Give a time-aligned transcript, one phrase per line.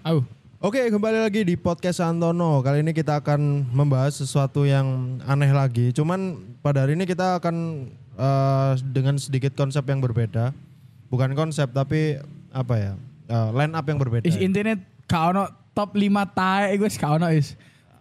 [0.00, 0.24] Au.
[0.64, 2.64] Oke, kembali lagi di podcast Antono.
[2.64, 5.92] Kali ini kita akan membahas sesuatu yang aneh lagi.
[5.92, 7.84] Cuman pada hari ini kita akan
[8.16, 10.56] eh, dengan sedikit konsep yang berbeda.
[11.12, 12.16] Bukan konsep tapi
[12.48, 12.92] apa ya?
[13.28, 14.24] eh, line up yang berbeda.
[14.24, 14.40] Is
[15.28, 17.52] ono top 5 tae wis gak ono is.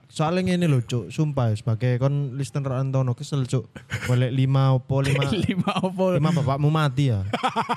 [0.09, 1.13] Soalnya ini loh, Cuk.
[1.13, 3.69] Sumpah sebagai kon listener Antono kesel, Cuk.
[4.09, 6.17] Boleh lima opo lima 5 opo.
[6.17, 7.21] lima bapakmu mati ya.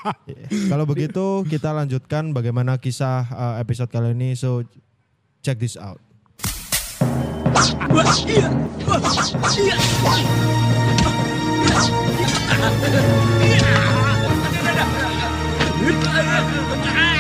[0.73, 4.33] Kalau begitu kita lanjutkan bagaimana kisah eh, episode kali ini.
[4.33, 4.65] So
[5.45, 6.01] check this out.
[7.93, 8.41] Oke.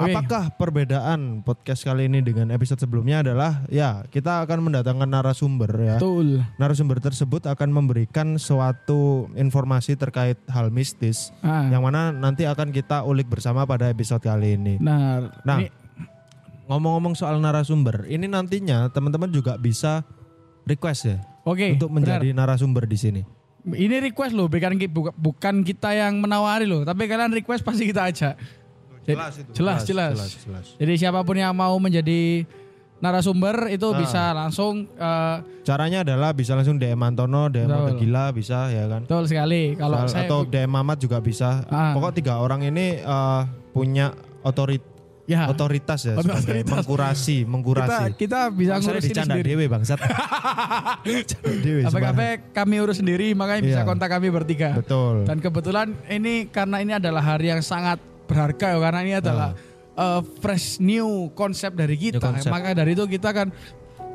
[0.00, 5.96] Apakah perbedaan podcast kali ini dengan episode sebelumnya adalah ya kita akan mendatangkan narasumber ya.
[6.00, 6.40] Betul.
[6.56, 11.68] Narasumber tersebut akan memberikan suatu informasi terkait hal mistis Ah.
[11.68, 14.80] yang mana nanti akan kita ulik bersama pada episode kali ini.
[14.80, 15.68] Nah, Nah, ini
[16.66, 20.06] ngomong-ngomong soal narasumber, ini nantinya teman-teman juga bisa
[20.62, 21.74] request ya oke.
[21.74, 23.22] untuk menjadi narasumber di sini.
[23.60, 23.76] benar.
[23.76, 24.72] Ini request loh, bukan
[25.18, 28.34] bukan kita yang menawari loh, tapi kalian request pasti kita ajak.
[29.02, 29.50] Jadi- itu.
[29.54, 30.12] jelas, jelas.
[30.14, 30.66] jelas, jelas.
[30.76, 32.44] Jadi siapa pun yang mau menjadi
[32.98, 33.96] narasumber itu Ah.
[33.96, 37.80] bisa langsung eh, Caranya adalah bisa langsung DM Antono, DM Betul.
[37.80, 39.00] Mata Gila bisa ya kan.
[39.04, 39.72] betul sekali.
[39.74, 41.64] Kalau Atau- saya atau DM Mamat juga bisa.
[41.66, 41.92] Ah.
[41.92, 44.84] Pokok tiga orang ini eh, punya otorit
[45.24, 46.70] ya otoritas ya sebagai Otoritas.
[46.74, 48.02] mengkurasi, kita mengkurasi.
[48.18, 49.46] kita bisa Maksudnya ngurus dicanda sendiri.
[49.48, 49.98] dewe bangsat.
[51.30, 51.80] Canda dewe.
[51.86, 51.98] Apa
[52.52, 53.86] kami urus sendiri makanya bisa Iya.
[53.86, 54.74] kontak kami bertiga.
[54.74, 55.24] Betul.
[55.24, 59.50] Dan kebetulan ini karena ini adalah hari yang sangat berharga ya karena ini adalah
[59.92, 62.16] uh, fresh new konsep dari kita.
[62.16, 62.48] New konsep.
[62.48, 63.50] Maka dari itu kita akan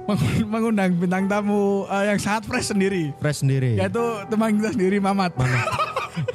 [0.08, 3.11] meng- mengundang bintang tamu uh, yang sangat fresh sendiri.
[3.19, 3.75] Fresh sendiri.
[3.75, 5.36] Yaitu teman kita sendiri Mamat.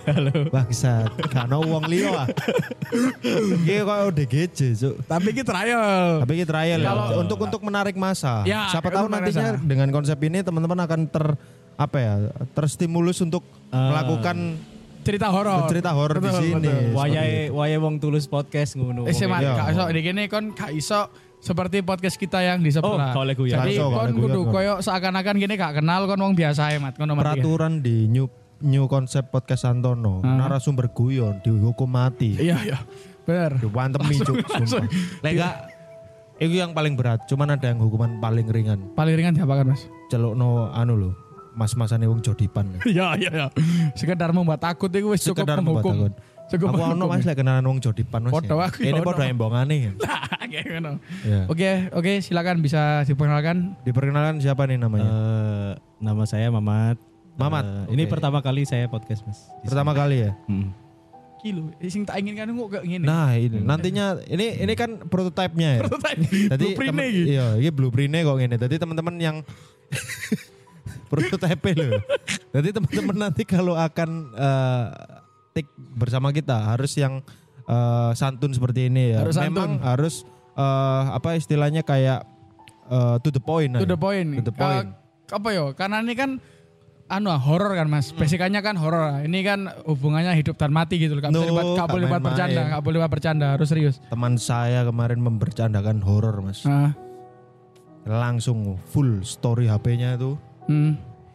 [0.04, 0.52] Halo.
[0.52, 1.08] Bangsat.
[1.32, 2.28] Gak ono wong liya ah.
[3.64, 4.94] Iki kok ODGJ, Cuk.
[5.08, 6.20] Tapi kita trial.
[6.20, 6.88] Tapi kita trial ya.
[6.92, 8.44] Kalau- untuk untuk menarik masa.
[8.44, 9.64] Ya, Siapa tahu nantinya masa.
[9.64, 11.24] dengan konsep ini teman-teman akan ter
[11.80, 12.12] apa ya?
[12.52, 13.40] Terstimulus untuk
[13.72, 14.60] melakukan
[15.10, 15.66] Cerita horor.
[15.66, 16.70] cerita horor di sini.
[16.94, 19.10] Wayahe wayahe wong tulus podcast ngono.
[19.10, 19.58] Eh, semat, Iya.
[19.58, 21.10] gak iso di gini kon gak iso
[21.40, 23.10] seperti podcast kita yang di sebelah.
[23.10, 23.58] Oh, kalau guyon.
[23.58, 27.18] Jadi kon kudu koyo seakan-akan gini gak kenal kon wong biasa hemat kon tiga.
[27.18, 28.30] peraturan di new
[28.62, 30.22] new konsep podcast Antono.
[30.22, 30.46] Ah.
[30.46, 32.38] Narasumber guyon dihukum mati.
[32.38, 32.78] Iya iya.
[33.26, 33.58] Bener.
[33.58, 34.86] Diwantemi cuk, sumpah.
[35.20, 35.54] Lek gak
[36.40, 38.80] itu yang paling berat, cuman ada yang hukuman paling ringan.
[38.96, 39.84] Paling ringan diapakan mas?
[40.08, 41.10] Celukno anu lho,
[41.52, 42.66] mas-masane wong jodipan.
[42.82, 43.46] Iya iya iya.
[43.92, 45.96] Sekedar membuat takut itu wis cukup Sekedar membuat menghukum.
[46.08, 46.14] takut.
[46.50, 47.04] Cukup Aku ono.
[47.06, 48.32] Mas lek kenalan wong jodipan Mas.
[48.32, 48.66] Podo ya.
[48.66, 49.76] aku ya Ini podo embongane.
[49.80, 49.92] ya.
[50.50, 50.90] Kayak ngono.
[51.22, 51.40] Ya.
[51.46, 53.78] Oke oke silakan bisa diperkenalkan.
[53.82, 55.06] Diperkenalkan siapa nih namanya?
[55.06, 56.98] Eh, nama saya Mamat.
[57.38, 58.10] Mamat, Eh, Ini oke.
[58.10, 59.46] pertama kali saya podcast, Mas.
[59.62, 60.34] Pertama kali ya.
[60.44, 60.60] sini.
[60.60, 60.68] Mm.
[61.40, 63.00] Kilo, sing tak inginkan kok gak ngene.
[63.00, 65.80] Nah, ini nantinya ini ini kan prototipenya ya.
[65.88, 66.28] Tadi
[66.68, 67.22] Blueprint-nya temen- iki.
[67.32, 68.56] Iya, ini blueprintnya kok ngene.
[68.58, 69.36] Tadi teman-teman yang
[71.10, 71.98] prototipe loh.
[72.50, 74.84] Jadi teman-teman nanti kalau akan eh,
[75.52, 77.18] tik bersama kita harus yang
[77.66, 79.26] eh, santun seperti ini ya.
[79.26, 79.82] Harus Memang santun.
[79.82, 80.14] harus
[80.54, 82.22] eh, apa istilahnya kayak
[82.86, 83.74] eh, to the point.
[83.74, 83.88] To aja.
[83.88, 84.28] the point.
[84.38, 84.88] To the point.
[85.26, 85.74] Ka- apa yo?
[85.74, 86.38] Karena ini kan
[87.06, 88.10] anu ah, horor kan Mas.
[88.10, 89.18] Basicannya kan horor.
[89.20, 91.20] Ini kan hubungannya hidup dan mati gitu loh.
[91.20, 93.98] Gak No, dibuat- gak boleh buat bercanda, gak boleh buat bercanda, harus serius.
[94.06, 96.62] Teman saya kemarin membercandakan horor, Mas.
[96.62, 96.94] Nah,
[98.00, 100.34] Langsung full story HP-nya itu
[100.70, 100.90] hmm.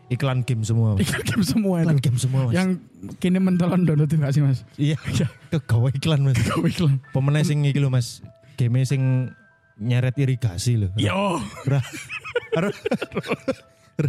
[0.08, 0.96] iklan game semua.
[0.96, 2.04] Iklan game semua Iklan itu.
[2.08, 2.54] game semua, Mas.
[2.56, 2.70] Yang
[3.18, 4.64] kini mentolon download itu gak sih Mas?
[4.76, 4.96] Iya,
[5.52, 6.40] kegawe iklan mas.
[6.42, 7.04] Kau iklan.
[7.12, 8.24] Pemenang sing iki lho mas,
[8.56, 9.30] game sing
[9.76, 10.90] nyeret irigasi lho.
[10.96, 11.44] Yo.
[11.68, 11.84] Ra-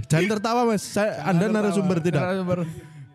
[0.07, 2.19] Jangan tertawa mas, saya, anda narasumber tidak.
[2.19, 2.67] Narasumber.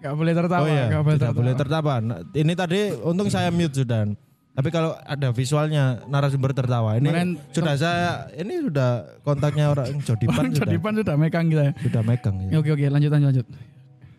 [0.01, 1.37] Gak boleh tertawa, Oh iya, gak boleh tidak tertawa.
[1.37, 1.93] boleh tertawa.
[2.01, 4.09] Nah, ini tadi untung saya mute sudah.
[4.51, 10.35] Tapi kalau ada visualnya narasumber tertawa, ini Kemarin- sudah saya, ini sudah kontaknya orang Jodipan
[10.35, 11.73] Orang sudah, Jodipan sudah megang kita ya.
[11.79, 12.35] sudah megang.
[12.51, 12.59] Ya.
[12.59, 13.47] Oke oke lanjut lanjut lanjut.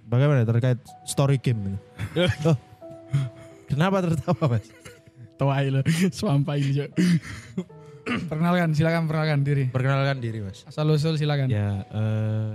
[0.08, 1.78] Bagaimana terkait story game ini?
[2.48, 2.56] oh,
[3.68, 4.64] kenapa tertawa mas?
[5.36, 5.80] Tuai lo,
[6.16, 6.90] swampai ini Cok.
[8.32, 9.64] Perkenalkan, silakan perkenalkan diri.
[9.68, 10.64] Perkenalkan diri mas.
[10.64, 11.46] Asal usul silakan.
[11.52, 12.50] Ya, eh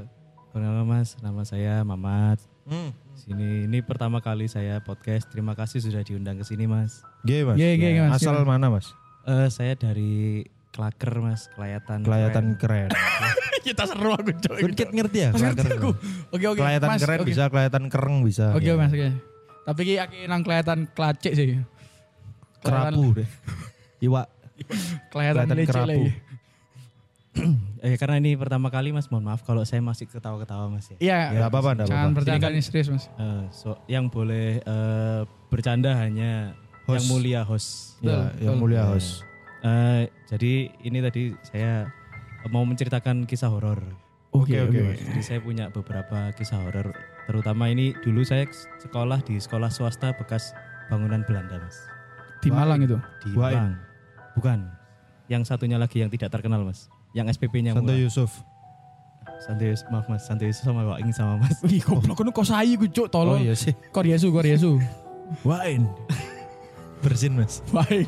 [0.52, 2.42] perkenalkan Mas, nama saya Mamat.
[2.66, 2.90] Hmm.
[3.14, 5.30] Sini ini pertama kali saya podcast.
[5.30, 7.06] Terima kasih sudah diundang ke sini, Mas.
[7.28, 7.58] G mas.
[7.60, 8.24] Iya, iya, iya, Mas.
[8.24, 8.96] Asal mana mas?
[9.24, 12.06] Eh saya dari Klaker, Mas, Kelayatan.
[12.06, 12.88] Kelihatan keren.
[13.68, 14.30] Kita seru aku.
[14.32, 15.30] Kun kit ngerti ya?
[15.34, 15.92] Mas, ngerti kelihatan aku.
[16.32, 16.60] Oke oke.
[16.62, 17.28] Kelihatan Mas, keren oke.
[17.28, 18.46] bisa, kelihatan kereng bisa.
[18.54, 18.78] Oke Ya.
[18.78, 19.10] Mas oke.
[19.68, 21.60] Tapi ki aki nang kelihatan klacik sih.
[22.62, 23.28] Kerapu deh.
[24.00, 24.24] Iwa.
[25.10, 25.90] Kelihatan Kelihatan lecek kerapu.
[25.92, 26.10] lagi.
[27.86, 30.98] eh, karena ini pertama kali Mas, mohon maaf kalau saya masih ketawa-ketawa Mas ya.
[30.98, 31.20] Iya.
[31.36, 32.18] Ya, apa-apa, enggak Jangan apa-apa.
[32.22, 33.06] bercanda ini serius mas.
[33.14, 36.54] Eh, so, yang boleh eh, bercanda hanya
[36.88, 37.10] yang Host.
[37.10, 37.70] mulia host.
[38.00, 39.22] Ya, Betul, yang mulia host.
[39.60, 41.92] Eh, jadi ini tadi saya
[42.48, 43.82] mau menceritakan kisah horor.
[44.32, 44.96] Oke, oke.
[44.96, 46.94] Jadi saya punya beberapa kisah horor.
[47.26, 48.48] Terutama ini dulu saya
[48.80, 50.56] sekolah di sekolah swasta bekas
[50.88, 51.76] bangunan Belanda, Mas.
[52.40, 52.96] Di Malang itu.
[53.26, 53.56] Di Wain.
[53.58, 53.72] Malang.
[54.38, 54.60] Bukan.
[55.28, 56.88] Yang satunya lagi yang tidak terkenal, Mas.
[57.12, 58.00] Yang SPP-nya Santo murah.
[58.00, 58.32] Yusuf.
[59.38, 60.24] Santo Yusuf, maaf Mas.
[60.24, 61.58] Santo Yusuf sama Waing sama Mas.
[61.66, 63.42] Wih goblok kono kok sayi ku cuk Oh tolong.
[63.42, 63.74] iya sih.
[63.92, 64.78] Kor Yesu, kor Yesu.
[65.44, 65.90] Wain.
[67.04, 67.62] Bersin mas.
[67.70, 68.08] Baik.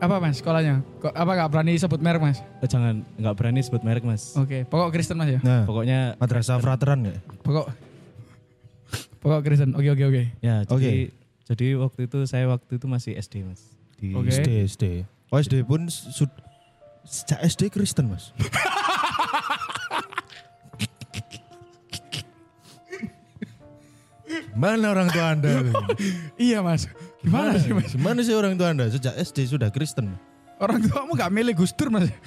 [0.00, 0.80] apa mas sekolahnya?
[1.02, 2.38] Kok apa gak berani sebut merek mas?
[2.64, 4.32] Eh, jangan, nggak berani sebut merek, Mas.
[4.32, 5.40] Oke, pokok Kristen mas ya.
[5.44, 7.16] Nah, Pokoknya madrasah frateran ya?
[7.44, 7.68] Pokok
[9.20, 9.76] pokok Kristen.
[9.76, 10.22] Oke oke oke.
[10.40, 10.90] ya jadi Oke.
[11.44, 13.60] jadi waktu itu saya waktu itu masih SD, Mas.
[14.00, 14.32] Di Oke.
[14.32, 14.84] SD, SD.
[15.28, 16.32] Oh SD pun sud
[17.04, 18.32] sejak SD Kristen mas.
[24.56, 25.50] Mana orang tua anda?
[26.40, 26.88] Iya mas.
[27.20, 27.92] Gimana sih mas?
[27.94, 28.88] Mana sih orang tua anda?
[28.88, 30.16] Sejak SD sudah Kristen.
[30.60, 32.08] Orang tuamu gak milih Gus Dur mas?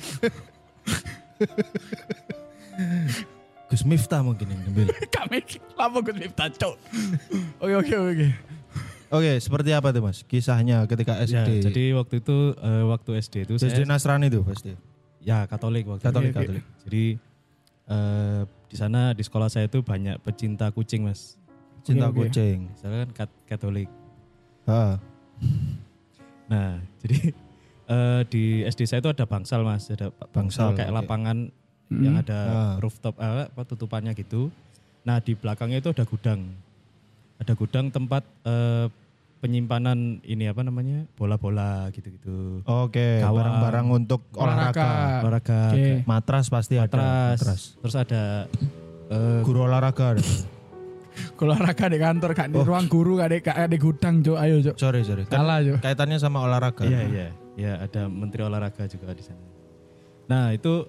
[3.70, 4.88] Gus Miftah mungkin yang ngambil.
[5.30, 5.60] Milih.
[5.74, 6.75] Lama Gus Miftah cok.
[7.60, 8.28] Oke oke oke.
[9.14, 10.25] Oke, seperti apa tuh mas?
[10.25, 11.38] Kisahnya ketika SD.
[11.62, 14.74] Ya, jadi waktu itu eh, waktu SD itu SD saya Nasrani tuh pasti.
[15.22, 16.40] ya Katolik waktu Katolik, itu.
[16.42, 16.64] Katolik.
[16.86, 17.06] Jadi
[17.88, 21.38] eh, di sana di sekolah saya itu banyak pecinta kucing, Mas.
[21.83, 22.24] Cinta oke.
[22.24, 22.71] kucing.
[22.75, 23.89] Saya kan kat- Katolik.
[24.63, 24.95] Ah,
[26.45, 27.31] Nah, jadi
[27.85, 29.88] eh, di SD saya itu ada bangsal, Mas.
[29.88, 30.97] Ada bangsal, Bangsal, kayak oke.
[30.97, 31.38] lapangan
[31.85, 32.00] Hmm.
[32.00, 32.74] yang ada Ah.
[32.80, 34.47] rooftop eh, apa tutupannya gitu.
[35.03, 36.47] Nah, di belakangnya itu ada gudang.
[37.38, 38.88] Ada gudang tempat eh,
[39.38, 41.03] penyimpanan ini apa namanya?
[41.13, 42.63] bola-bola gitu-gitu.
[42.63, 43.36] Oke, Gawang.
[43.36, 45.19] barang-barang untuk olahraga.
[45.19, 45.75] Olahraga, Oke.
[45.75, 46.95] kayak Matras pasti ada.
[46.95, 47.36] matras.
[47.36, 47.62] Matras.
[47.77, 48.24] Terus ada
[49.09, 50.15] eh, Guru olahraga.
[51.38, 54.38] olahraga di kantor gak di ruang guru gak di gak di gudang cok.
[54.38, 54.75] Ayo cok.
[54.80, 55.24] sorry, sorry.
[55.27, 55.77] Kan Kalah cok.
[55.81, 56.83] kaitannya sama olahraga.
[56.88, 59.44] Iya iya, ya ada menteri olahraga juga di sana.
[60.25, 60.88] Nah itu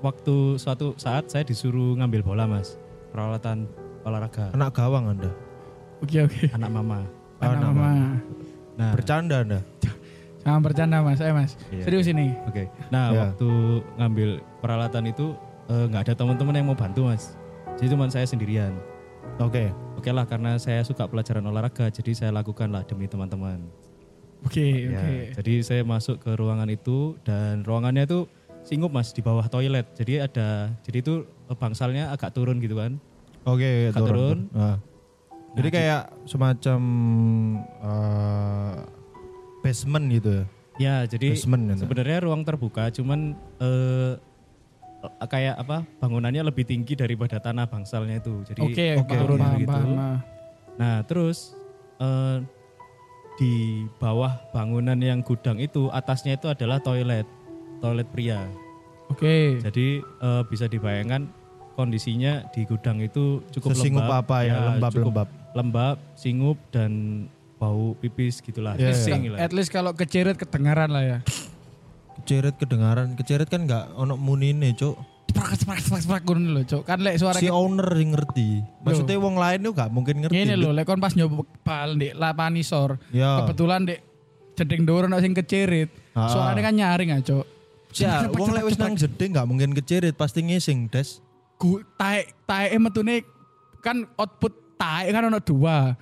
[0.00, 2.74] waktu suatu saat saya disuruh ngambil bola mas,
[3.14, 3.70] peralatan
[4.02, 5.30] olahraga Anak gawang Anda.
[6.02, 6.50] Oke oke.
[6.50, 7.06] anak mama.
[7.38, 7.90] Anak Anak mama.
[8.74, 9.60] Nah Bercanda Anda.
[10.42, 11.22] Jangan bercanda mas.
[11.22, 11.54] Ayo mas.
[11.70, 11.86] Iya.
[11.86, 12.34] Serius ini.
[12.44, 13.18] oke, nah Ya.
[13.30, 13.48] waktu
[13.94, 15.38] ngambil peralatan itu
[15.70, 17.38] eh, nggak ada teman-teman yang mau bantu mas,
[17.78, 18.74] jadi cuma saya sendirian.
[19.40, 19.72] Oke.
[19.98, 23.62] Oke lah karena saya suka pelajaran olahraga, jadi saya lakukan lah demi teman-teman.
[24.42, 25.14] Oke Ya, oke.
[25.38, 28.26] Jadi saya masuk ke ruangan itu dan ruangannya itu
[28.66, 29.86] singup mas di bawah toilet.
[29.94, 32.98] Jadi ada, jadi itu eh, bangsalnya agak turun gitu kan.
[33.46, 34.50] Oke, Agak turun.
[34.54, 34.78] Ah.
[35.52, 36.80] Jadi kayak semacam
[37.82, 38.74] eh,
[39.62, 40.44] basement gitu ya.
[40.80, 41.84] Ya jadi Basement gitu.
[41.84, 44.16] sebenarnya ruang terbuka, cuman eh,
[45.26, 48.42] kayak apa bangunannya lebih tinggi daripada tanah bangsalnya itu.
[48.46, 49.70] Jadi Oke oke, paham turun paham gitu.
[49.70, 49.90] paham.
[49.98, 50.18] ah.
[50.78, 51.38] Nah terus
[51.98, 52.38] eh,
[53.40, 57.26] di bawah bangunan yang gudang itu atasnya itu adalah toilet,
[57.82, 58.46] toilet pria.
[59.10, 59.58] Oke.
[59.58, 61.26] Jadi eh, bisa dibayangkan
[61.74, 65.28] kondisinya di gudang itu cukup Sesingup lembab, apa ya, cukup lembab-lembab.
[65.56, 66.92] lembab, singup dan
[67.56, 68.74] bau pipis gitulah.
[68.74, 69.32] Pising iya.
[69.34, 69.38] lah.
[69.46, 71.18] At least kalau keceret kedengaran lah ya.
[72.20, 73.14] Keceret kedengaran.
[73.16, 75.12] Keceret kan nggak ono munine, Cuk.
[75.32, 76.82] Sprak sprak sprak sprak ngono lho, Cok.
[76.84, 78.60] Kan lek suara Si owner yang ngerti.
[78.84, 80.36] Maksudnya wong lain tuh nggak mungkin ngerti.
[80.36, 83.00] Ini lho, lek kon pas nyoba bal di lapangan isor.
[83.16, 83.40] Ya.
[83.40, 83.96] Kebetulan di
[84.52, 85.88] jeding dhuwur ono sing kecerit.
[86.12, 86.28] Ah.
[86.28, 87.46] Suaranya kan nyaring ah, Cok.
[87.96, 91.24] Ya, wong lek wis nang jeding nggak mungkin keceret, pasti ngising, Des.
[91.56, 93.24] Gu taek taek metune
[93.80, 95.96] kan output taek kan ono dua.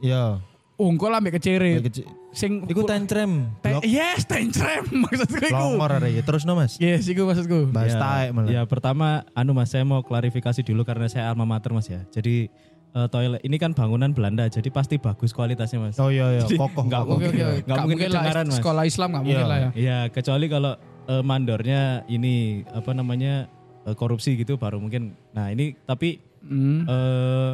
[0.00, 0.40] Ya.
[0.84, 1.80] Ungkol ambek kecerit.
[1.84, 3.54] Kece- Sing Iku tentrem.
[3.58, 5.52] Te- Blok yes, tentrem maksudku iku.
[5.52, 6.20] longor ada ya.
[6.20, 6.74] Terus no, Mas.
[6.76, 7.70] Yes, iku maksudku.
[7.70, 8.48] Bahas Ya, taek malah.
[8.50, 12.02] Ya pertama, anu mas saya mau klarifikasi dulu karena saya alma mater mas ya.
[12.08, 12.48] Jadi
[12.90, 15.96] eh, toilet ini kan bangunan Belanda, jadi pasti bagus kualitasnya mas.
[15.96, 16.82] Oh iya iya, Jadi kokoh.
[16.82, 17.16] nggak kokoh.
[17.16, 17.58] Oke oke oke.
[17.60, 18.56] Nggak Gak mungkin mungkin lah kedengaran, Mas.
[18.56, 19.46] sekolah Islam gak mungkin Iya.
[19.46, 19.68] lah ya.
[19.74, 20.72] Iya, kecuali kalau
[21.04, 22.34] eh, mandornya ini
[22.66, 23.34] apa namanya
[23.82, 25.14] eh, korupsi gitu baru mungkin.
[25.30, 26.82] Nah ini tapi Hmm.
[26.84, 27.52] eh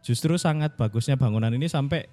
[0.00, 2.08] justru sangat bagusnya bangunan ini sampai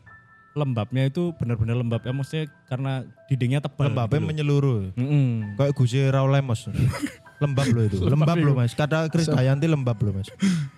[0.56, 3.92] lembabnya itu benar-benar lembab ya maksudnya karena dindingnya tebal.
[3.92, 4.80] Lembabnya gitu menyeluruh.
[4.96, 5.60] Mm-mm.
[5.60, 6.72] Kayak Gusi Raul Lemos.
[7.44, 7.98] lembab loh itu.
[8.00, 8.72] Lembab loh Mas.
[8.72, 10.32] Kata Chris Dayanti lembab loh Mas.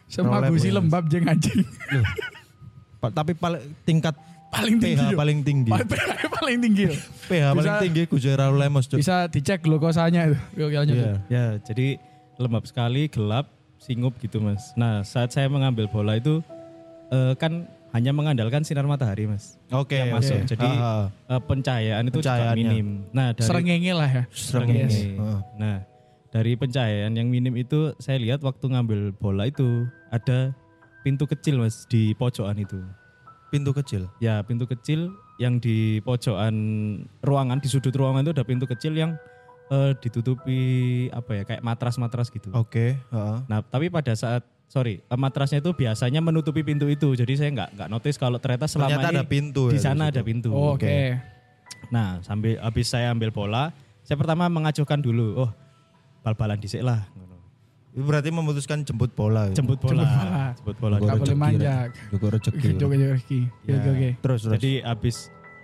[0.10, 1.62] Semua gusi lembab jeng anjing.
[2.98, 4.18] Tapi paling tingkat
[4.50, 4.98] paling tinggi.
[4.98, 5.70] pH paling tinggi.
[5.70, 5.90] Paling
[6.34, 6.86] paling tinggi.
[7.30, 8.90] pH paling tinggi Gusi Raul Lemos.
[8.90, 8.98] Cuk.
[8.98, 10.38] Bisa dicek glukosanya itu.
[10.58, 10.98] Oke, lanjut.
[10.98, 11.14] Iya.
[11.30, 12.02] Ya, jadi
[12.42, 14.74] lembab sekali, gelap, singup gitu mas.
[14.74, 16.42] Nah, saat saya mengambil bola itu
[17.14, 20.22] eh, kan hanya mengandalkan sinar matahari mas Oke, yang oke.
[20.22, 20.38] masuk.
[20.46, 21.34] Jadi Ah, ah.
[21.34, 22.62] eh, pencahayaan itu juga Pencahayaannya.
[22.62, 22.88] minim.
[23.10, 24.24] Nah dari Serengenge lah ya.
[24.30, 25.02] Serengenge.
[25.18, 25.40] Heeh.
[25.58, 25.78] Nah,
[26.30, 30.54] dari pencahayaan yang minim itu saya lihat waktu ngambil bola itu ada
[31.02, 32.78] pintu kecil Mas di pojokan itu.
[33.48, 34.06] Pintu kecil.
[34.20, 36.54] Ya, pintu kecil yang di pojokan
[37.22, 39.16] ruangan di sudut ruangan itu ada pintu kecil yang
[39.68, 40.60] eh, ditutupi
[41.10, 42.52] apa ya kayak matras-matras gitu.
[42.54, 43.38] Oke, heeh.
[43.48, 47.16] Nah, tapi pada saat sorry, eh, matrasnya itu biasanya menutupi pintu itu.
[47.16, 50.12] Jadi saya nggak nggak notice kalau ternyata selama Ternyata ini ada pintu di ya sana
[50.12, 50.52] ada pintu.
[50.52, 51.18] Oh, Oke.
[51.88, 53.72] Nah, sambil habis saya ambil bola,
[54.04, 55.52] saya pertama mengajukan dulu, oh
[56.22, 57.08] bal-balan dhisik lah.
[57.16, 57.40] ngono.
[57.96, 59.48] Itu berarti memutuskan jemput bola.
[59.50, 59.56] ya?
[59.56, 60.04] Jemput bola.
[60.04, 60.44] Jemput bola.
[60.54, 60.96] Jemput bola.
[61.00, 61.90] Jemput Gak boleh rezeki, manjak.
[62.12, 62.68] Juga rezeki.
[62.68, 63.42] Oke, oke.
[63.72, 63.78] Ya.
[63.80, 64.10] Oke.
[64.20, 64.54] Terus terus.
[64.60, 65.16] Jadi habis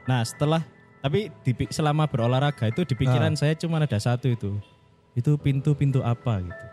[0.04, 0.62] nah setelah
[1.04, 4.56] tapi di, selama berolahraga itu di pikiran saya cuma ada satu itu.
[5.14, 6.66] Itu pintu-pintu apa gitu.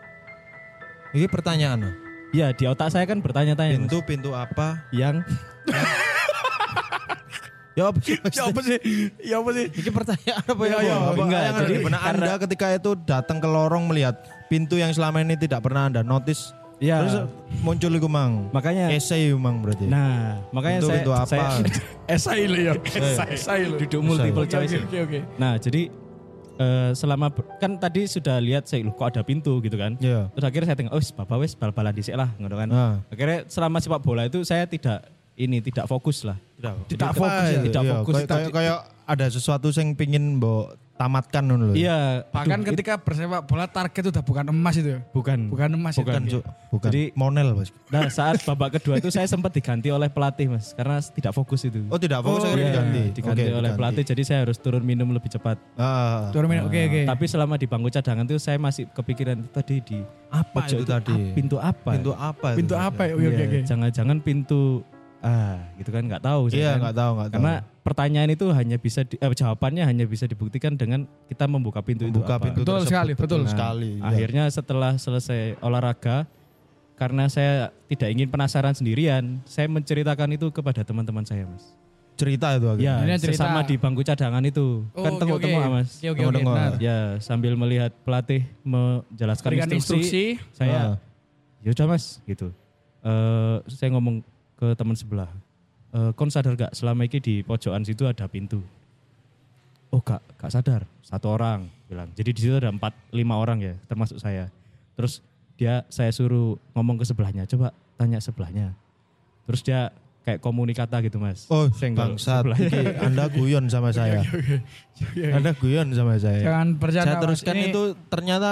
[1.19, 1.83] Ini pertanyaan.
[1.83, 2.10] loh.
[2.31, 3.81] Ya di otak saya kan bertanya-tanya Mas.
[3.85, 4.87] Pintu-pintu apa?
[4.89, 5.19] yang
[7.71, 8.19] Ya apa sih?
[8.29, 8.77] Ya apa sih?
[9.21, 9.65] Ya apa sih?
[9.69, 10.71] Ini pertanyaan apa ya?
[10.73, 10.95] Ya, ya.
[11.07, 14.15] Apa Enggak, yang jadi karena- Anda ketika itu datang ke lorong melihat
[14.47, 16.51] pintu yang selama ini tidak pernah Anda notice.
[16.79, 17.29] ya Terus
[17.61, 18.49] muncul itu mang.
[18.49, 19.85] makanya Esai mang berarti.
[19.85, 21.25] nah makanya saya Pintu-pintu apa?
[21.29, 21.47] saya
[22.09, 22.73] Esai lo ya.
[23.29, 23.77] Esai lo.
[23.77, 24.81] duduk multiple Oke, choice.
[24.81, 25.19] oke, oke.
[25.37, 25.93] Nah, jadi
[26.61, 29.97] eh, selama kan tadi sudah lihat saya loh kok ada pintu gitu kan.
[29.97, 30.29] Iya.
[30.37, 32.69] Terus akhirnya saya tengok, oh bapak wes bal-balan dhisik lah ngono kan.
[32.69, 32.93] Nah.
[33.09, 36.37] Akhirnya selama sepak bola itu saya tidak ini tidak fokus lah.
[36.85, 37.61] Tidak fokus ya.
[37.65, 38.13] Tidak Iya, fokus.
[38.13, 38.79] Kayak kayak kayak
[39.11, 41.73] ada sesuatu yang pingin mbok tamatkan dulu.
[41.73, 44.89] Iya, Bahkan aduh, ketika bersepak bola target itu udah bukan emas itu.
[44.91, 44.99] ya?
[45.09, 45.49] bukan.
[45.49, 46.05] Bukan emas itu.
[46.05, 46.43] Bukan, Cuk.
[46.69, 46.87] Bukan.
[46.87, 47.73] Jadi- Monel, Mas.
[47.89, 51.81] Nah, saat babak kedua itu saya sempat diganti oleh pelatih, Mas, karena tidak fokus itu.
[51.89, 53.01] Oh, tidak fokus Oh, akhirnya Iya, diganti.
[53.11, 53.79] diganti Oke, oleh diganti.
[53.81, 55.57] pelatih jadi saya harus turun minum lebih cepat.
[55.73, 56.69] Ah, Turun minum.
[56.69, 57.01] Oke, oke.
[57.09, 59.97] Tapi selama di bangku cadangan itu saya masih kepikiran tadi di
[60.29, 61.17] apa pojok itu tadi?
[61.33, 61.91] pintu apa?
[61.91, 62.47] Pintu apa?
[62.53, 62.57] itu?
[62.61, 63.11] Pintu apa ya?
[63.11, 63.59] Oke, Iya, oke, oke.
[63.65, 64.85] Jangan-jangan pintu
[65.21, 66.77] ah gitu kan nggak tahu saya Iya, kan.
[66.81, 67.35] enggak tahu, enggak tahu.
[67.37, 72.09] Karena pertanyaan itu hanya bisa di, eh, jawabannya hanya bisa dibuktikan dengan kita membuka pintu
[72.09, 72.43] buka itu apa.
[72.43, 72.89] pintu Betul tersebut.
[72.89, 73.39] sekali, betul.
[73.39, 73.91] Nah, sekali.
[73.95, 74.05] iya.
[74.07, 76.25] Akhirnya setelah selesai olahraga
[76.95, 77.53] karena saya
[77.85, 81.65] tidak ingin penasaran sendirian, saya menceritakan itu kepada teman-teman saya, Mas.
[82.13, 82.85] cerita itu akhirnya.
[82.99, 83.41] Ya, Ini cerita.
[83.41, 84.85] sesama di bangku cadangan itu.
[84.91, 85.61] Oh, kan tengok-tengok.
[85.71, 85.89] Mas.
[85.95, 86.17] Oke, oke.
[86.19, 86.53] Tengok-tengok.
[86.53, 90.53] Nah, Ya, sambil melihat pelatih menjelaskan berikan instruksi, instruksi.
[90.53, 90.95] saya Ah.
[91.59, 92.53] ya udah Mas gitu.
[93.01, 94.21] Eh saya ngomong
[94.61, 95.25] ke teman sebelah.
[95.89, 98.61] Eh kon sadar gak selama ini di pojokan situ ada pintu?
[99.89, 100.85] Oh gak, gak sadar.
[101.01, 102.13] Satu orang bilang.
[102.13, 104.53] Jadi di situ ada empat, lima orang ya, termasuk saya.
[104.93, 105.25] Terus
[105.57, 107.49] dia saya suruh ngomong ke sebelahnya.
[107.49, 108.77] Coba tanya sebelahnya.
[109.49, 109.89] Terus dia
[110.21, 111.49] kayak komunikata gitu mas.
[111.49, 112.45] Oh, Senggol bangsat.
[112.45, 114.21] Iki Anda guyon sama saya.
[115.33, 116.45] Anda guyon sama saya.
[116.45, 117.05] Jangan bercanda.
[117.09, 117.23] saya Mas.
[117.25, 118.51] teruskan Ini itu ternyata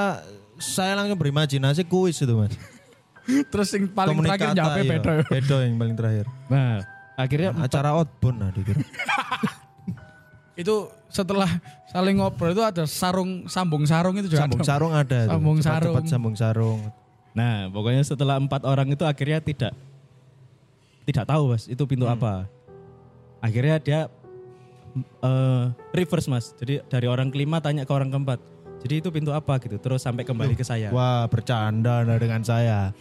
[0.57, 2.57] saya langsung berimajinasi kuis itu mas.
[3.51, 4.91] Terus yang paling terakhir Komunikata, jawabnya iya.
[4.95, 5.11] beda.
[5.27, 6.25] Bedo yang paling terakhir.
[6.47, 6.71] Nah
[7.19, 8.79] akhirnya Acara outbound nah dikira.
[10.59, 11.47] Itu setelah
[11.87, 14.67] saling ngobrol itu ada sarung sambung sarung itu juga Sambung ada.
[14.67, 15.19] sarung ada.
[15.23, 16.05] Sambung Cepat-cepat sarung.
[16.11, 16.79] sambung sarung.
[17.31, 19.71] Nah, pokoknya setelah empat orang itu akhirnya tidak
[21.07, 22.45] tidak tahu mas itu pintu apa.
[23.39, 23.99] Akhirnya dia
[25.23, 25.63] eh,
[25.95, 26.51] reverse mas.
[26.59, 28.43] Jadi dari orang kelima tanya ke orang keempat.
[28.83, 29.79] Jadi itu pintu apa gitu.
[29.79, 30.91] Terus sampai kembali ke saya.
[30.91, 32.91] Wah bercanda Anda dengan saya.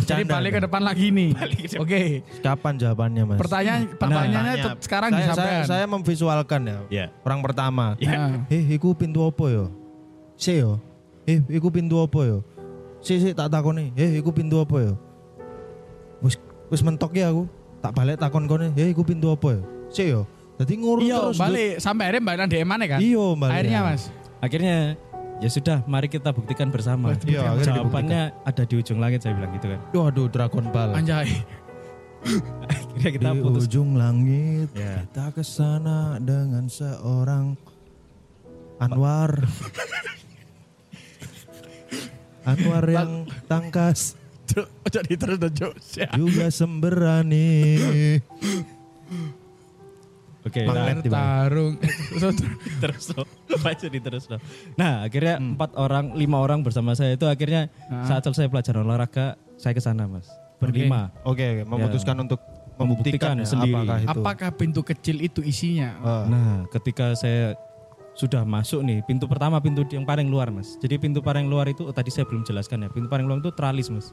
[0.00, 1.30] Jadi balik ke depan lagi nih.
[1.76, 2.22] Oke.
[2.40, 3.38] Kapan jawabannya mas?
[3.38, 4.54] Pertanyaan pertanyaannya Tanya.
[4.62, 5.64] tetap sekarang saya, saya, disampaikan.
[5.66, 6.78] saya memvisualkan ya.
[6.88, 7.06] Ya.
[7.20, 7.94] Orang pertama.
[7.96, 9.64] Nah, Eh, iku pintu apa yo?
[10.34, 10.78] Si yo.
[11.24, 12.38] Eh, iku pintu apa yo?
[12.98, 13.90] Si si tak takoni.
[13.94, 14.94] Eh, iku pintu apa yo?
[16.20, 16.36] Wis
[16.68, 17.48] wis mentok ya aku.
[17.80, 18.76] Tak balik takon kone.
[18.76, 19.62] Eh, iku pintu apa yo?
[19.88, 20.28] Si yo.
[20.60, 21.38] Jadi ngurus Iya, terus.
[21.40, 23.00] balik sampai akhirnya balik DM mana kan?
[23.00, 23.52] Iya, balik.
[23.56, 24.02] Akhirnya Mas.
[24.40, 24.76] Akhirnya
[25.40, 27.16] ya sudah, mari kita buktikan bersama.
[27.24, 29.80] Iya, Jawabannya ada di ujung langit saya bilang gitu kan.
[29.90, 30.92] Waduh, Dragon Ball.
[30.94, 31.40] Anjay.
[32.68, 33.64] Akhirnya kita Di putus.
[33.64, 35.00] ujung langit Ya.
[35.02, 37.56] kita ke sana dengan seorang
[38.76, 39.40] Anwar.
[42.44, 44.16] Anwar yang tangkas
[44.84, 47.78] Jadi terus dan juga semberani.
[50.50, 51.12] Oke, Magnet nah?
[51.46, 51.74] Tarung.
[52.82, 53.26] terus loh.
[53.56, 54.40] Baca di terus loh.
[54.74, 58.02] Nah, akhirnya empat orang, lima orang bersama saya itu akhirnya Ah.
[58.04, 60.26] saat selesai pelajaran olahraga, saya ke sana, Mas.
[60.58, 61.14] Berlima.
[61.22, 62.42] Oke, oke, memutuskan untuk
[62.74, 63.74] membuktikan, Membuktikan ya, sendiri.
[63.76, 64.10] apakah itu.
[64.10, 65.90] Apakah pintu kecil itu isinya?
[65.96, 67.54] Eh, Nah, ketika saya
[68.12, 70.76] sudah masuk nih, pintu pertama pintu yang paling luar, Mas.
[70.76, 72.88] Jadi pintu paling luar itu oh, tadi saya belum jelaskan ya.
[72.88, 74.12] Pintu paling luar itu tralis, Mas.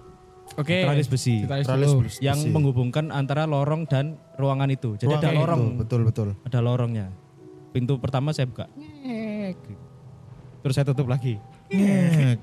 [0.56, 0.88] Oke.
[0.88, 1.44] Tralis besi.
[1.44, 2.20] Tralis Tralis besi.
[2.24, 4.96] Yang menghubungkan antara lorong dan ruangan itu.
[4.96, 6.27] Jadi ada ruang lorong, itu, betul betul.
[6.42, 7.12] ada lorongnya.
[7.75, 8.66] Pintu pertama saya buka.
[8.74, 9.60] Nyek.
[10.63, 11.38] Terus saya tutup lagi.
[11.68, 12.39] Ngek.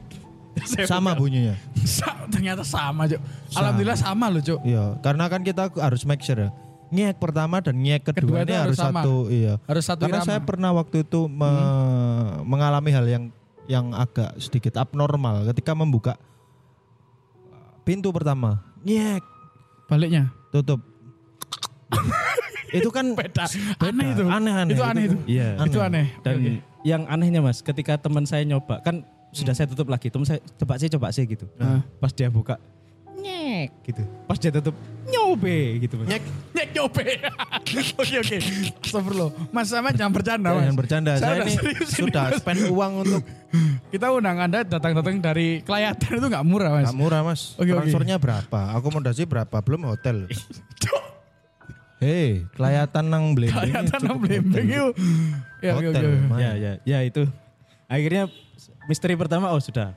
[0.86, 1.58] Sama bunyinya.
[1.82, 3.18] Sa- ternyata sama, Cuk.
[3.58, 4.62] Alhamdulillah sama loh, Cuk.
[4.62, 6.50] Iya, karena kan kita harus make sure ya.
[6.94, 9.02] nyek pertama dan nyek kedua, Kedua ini harus sama.
[9.02, 9.58] satu iya.
[9.66, 10.28] Harus satu Karena irama.
[10.30, 13.24] saya pernah waktu itu me- mengalami hal yang
[13.66, 16.14] yang agak sedikit abnormal ketika membuka
[17.84, 18.64] pintu pertama.
[18.84, 19.22] Nyek,
[19.86, 20.32] Baliknya.
[20.50, 20.80] tutup.
[22.78, 23.46] itu kan Beda.
[23.78, 24.24] Aneh itu.
[24.26, 24.74] Aneh, aneh.
[24.74, 25.16] Itu aneh itu.
[25.28, 25.48] Iya.
[25.62, 26.06] Itu aneh.
[26.26, 26.52] Dan Oke.
[26.82, 30.74] yang anehnya mas, ketika teman saya nyoba kan sudah saya tutup lagi, teman saya coba
[30.80, 31.46] sih coba sih gitu.
[31.60, 31.84] Nah.
[32.02, 32.58] Pas dia buka
[33.64, 34.02] nyek gitu.
[34.28, 36.06] Pas dia tutup nyobe gitu mas.
[36.12, 37.04] Nyek, Nyek nyobe.
[38.00, 38.36] Oke oke.
[38.84, 39.30] Astagfirullah.
[39.50, 40.62] Mas sama jangan bercanda mas.
[40.68, 41.10] jangan bercanda.
[41.16, 43.22] Saya, udah ini serius sudah spend uang untuk
[43.94, 46.86] Kita undang anda datang-datang dari Kelayatan itu nggak murah mas.
[46.90, 47.40] Gak murah mas.
[47.56, 47.86] Oke, oke.
[47.86, 48.60] Transfernya berapa?
[48.74, 49.56] Akomodasi berapa?
[49.62, 50.26] Belum hotel.
[52.02, 53.54] Hei, kelayatan nang blending.
[53.54, 54.76] ini Kelayatan nang blembeng hotel.
[54.76, 54.92] yuk.
[55.62, 56.04] Ya oke Hotel.
[56.36, 57.22] Ya ya ya itu.
[57.88, 58.28] Akhirnya
[58.90, 59.94] misteri pertama oh sudah.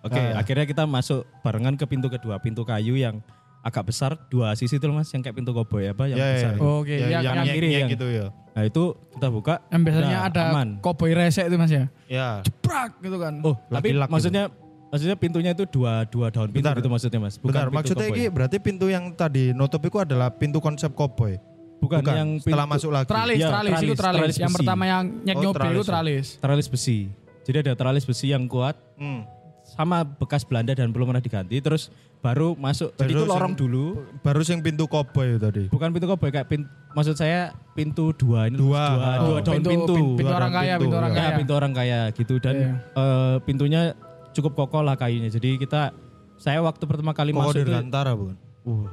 [0.00, 0.36] Oke, Ah.
[0.36, 3.20] akhirnya kita masuk barengan ke pintu kedua, pintu kayu yang
[3.60, 6.32] agak besar, dua sisi itu loh, mas, yang kayak pintu koboi apa yang Ya, ya,
[6.32, 6.52] besar.
[6.52, 6.58] ya.
[6.58, 8.26] Oke, Ya, yang- yang yang nyek- kiri yang- gitu ya.
[8.50, 9.54] Nah itu kita buka.
[9.68, 10.68] Yang biasanya udah ada aman.
[10.80, 11.84] koboi resek itu mas ya.
[12.06, 12.28] Ya.
[12.60, 13.34] Prak gitu kan.
[13.42, 14.10] Oh, tapi Laki-laki.
[14.10, 14.44] maksudnya
[14.90, 16.74] maksudnya pintunya itu dua dua daun pintu Bentar.
[16.74, 17.36] gitu maksudnya mas.
[17.36, 21.36] Bukan Bentar, maksudnya ini berarti pintu yang tadi nutup itu adalah pintu konsep koboi.
[21.78, 23.08] bukan, Bukan, yang setelah pintu- masuk lagi.
[23.08, 24.12] Teralis, Ya, teralis, itu teralis, teralis.
[24.12, 24.58] teralis Yang besi.
[24.60, 25.88] pertama yang nyek Oh, nyobe itu teralis ya.
[25.88, 26.26] teralis.
[26.36, 26.98] teralis besi.
[27.40, 29.24] Jadi ada teralis besi yang kuat Hmm.
[29.80, 31.56] Sama bekas Belanda dan belum pernah diganti.
[31.56, 32.92] Terus baru masuk.
[32.94, 33.84] Jadi Baru itu lorong sing- dulu.
[34.20, 35.66] Baru sing pintu koboi tadi.
[35.66, 38.84] Bukan pintu koboi kayak pintu, maksud saya pintu dua ini Dua.
[38.86, 39.70] dua, Oh, dua daun pintu.
[39.70, 41.16] pintu, pintu orang kaya, pintu, pintu orang ya.
[41.16, 41.38] Ya kaya.
[41.38, 42.70] pintu orang kaya gitu dan Iya.
[42.94, 43.80] eh, pintunya
[44.30, 45.28] cukup kokoh lah kayunya.
[45.28, 45.96] Jadi kita
[46.36, 48.36] saya waktu pertama kali Kok masuk itu dirgantara bukan?
[48.64, 48.88] uh.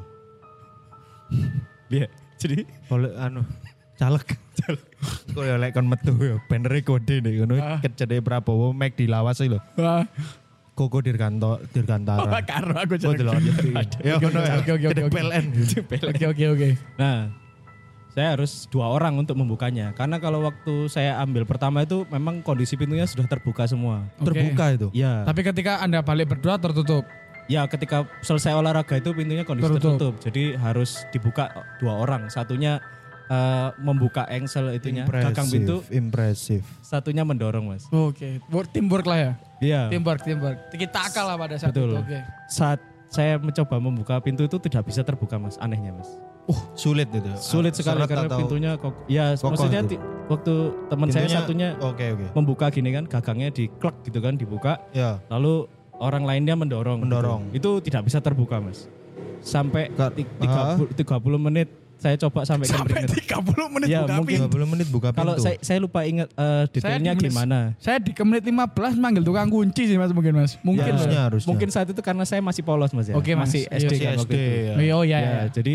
[1.90, 2.08] Iya.
[2.38, 3.42] Jadi Oleh anu
[3.96, 4.24] caleg.
[5.30, 7.80] Kok ya lek kon metu ya banner kode nih ngono Ah.
[7.80, 9.60] kecede Prabowo mek dilawas iki lho.
[10.78, 12.38] Koko dirganto dirgantara.
[12.46, 13.26] karo aku Oh, jadi.
[14.06, 14.54] Ya ngono ya.
[14.62, 15.10] Oke, oke, oke.
[15.10, 15.46] PLN.
[16.14, 16.70] Oke oke oke.
[16.96, 17.34] Nah,
[18.14, 19.90] saya harus dua orang untuk membukanya.
[19.92, 24.06] Karena kalau waktu saya ambil pertama itu memang kondisi pintunya sudah terbuka semua.
[24.18, 24.30] Oke.
[24.30, 24.88] Terbuka itu.
[24.94, 27.02] Ya, Tapi ketika anda balik berdua tertutup.
[27.48, 29.98] ya ketika selesai olahraga itu pintunya kondisi Tertutup.
[29.98, 30.14] tertutup.
[30.20, 31.48] Jadi harus dibuka
[31.80, 32.28] dua orang.
[32.28, 32.84] Satunya
[33.28, 36.62] eh, membuka engsel itunya gagang pintu, impresif.
[36.80, 37.88] satunya mendorong mas.
[37.90, 39.32] Oke, Work- teamwork lah ya.
[39.58, 39.90] Iya.
[39.90, 40.58] Teamwork, teamwork.
[40.70, 41.90] Kita akal lah pada saat Betul.
[41.90, 41.96] itu.
[42.00, 42.20] Oke.
[42.48, 45.56] Saat saya mencoba membuka pintu itu tidak bisa terbuka mas.
[45.58, 46.10] Anehnya mas.
[46.46, 47.28] Uh, sulit itu.
[47.36, 48.94] Sulit sekali Seret karena pintunya kok.
[49.08, 49.98] Ya kokoh maksudnya itu.
[50.28, 50.54] waktu
[50.88, 52.26] teman saya satunya Oke, oke.
[52.34, 55.24] membuka gini kan gagangnya diklek gitu kan dibuka Ya.
[55.28, 55.68] lalu
[55.98, 57.52] orang lainnya mendorong Mendorong.
[57.52, 57.80] gitu.
[57.80, 58.92] itu tidak bisa terbuka mas
[59.40, 60.28] sampai Ka- ti-.
[60.40, 61.08] 30, 30
[61.42, 64.38] menit saya coba sampai Sampai keringet 30 menit Ya, buka mungkin.
[64.40, 64.54] pintu.
[64.54, 65.20] 30 menit buka pintu.
[65.20, 68.70] kalau saya saya lupa ingat eh, detailnya di menit- gimana Saya di ke menit 15
[68.96, 70.62] manggil tukang kunci sih mas mungkin mas.
[70.62, 70.84] Mungkin.
[70.84, 71.50] Ya, harusnya, harusnya.
[71.50, 73.50] mungkin saat itu karena saya masih polos mas ya Oke, Mas.
[73.50, 74.94] masih Iya, SD Masih kan waktu SD, itu ya.
[74.94, 75.42] Oh iya Ya, ya.
[75.52, 75.74] jadi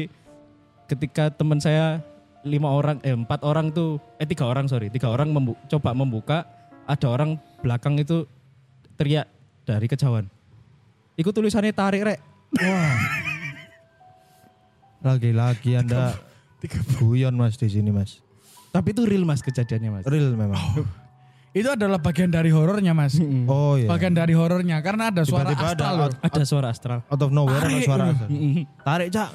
[0.84, 2.06] ketika teman saya
[2.42, 6.46] lima orang eh empat orang tuh eh tiga orang sorry tiga orang membu- coba membuka
[6.84, 8.26] ada orang belakang itu
[8.92, 9.26] teriak
[9.64, 10.26] dari kejauhan
[11.14, 12.18] ikut tulisannya tarik rek
[12.54, 12.98] Wah.
[15.02, 16.14] Lagi-lagi Anda
[16.96, 18.22] guyon Mas di sini Mas.
[18.70, 20.56] tapi itu real mas kejadiannya mas Real memang.
[21.52, 23.20] Itu adalah bagian dari horornya mas.
[23.44, 23.84] Oh iya.
[23.84, 26.10] Bagian dari horornya karena ada suara Tiba-tiba ada astral loh.
[26.24, 28.04] ada suara astral Out of nowhere ada suara.
[28.16, 28.24] gitu.
[28.80, 29.28] Tarik cak.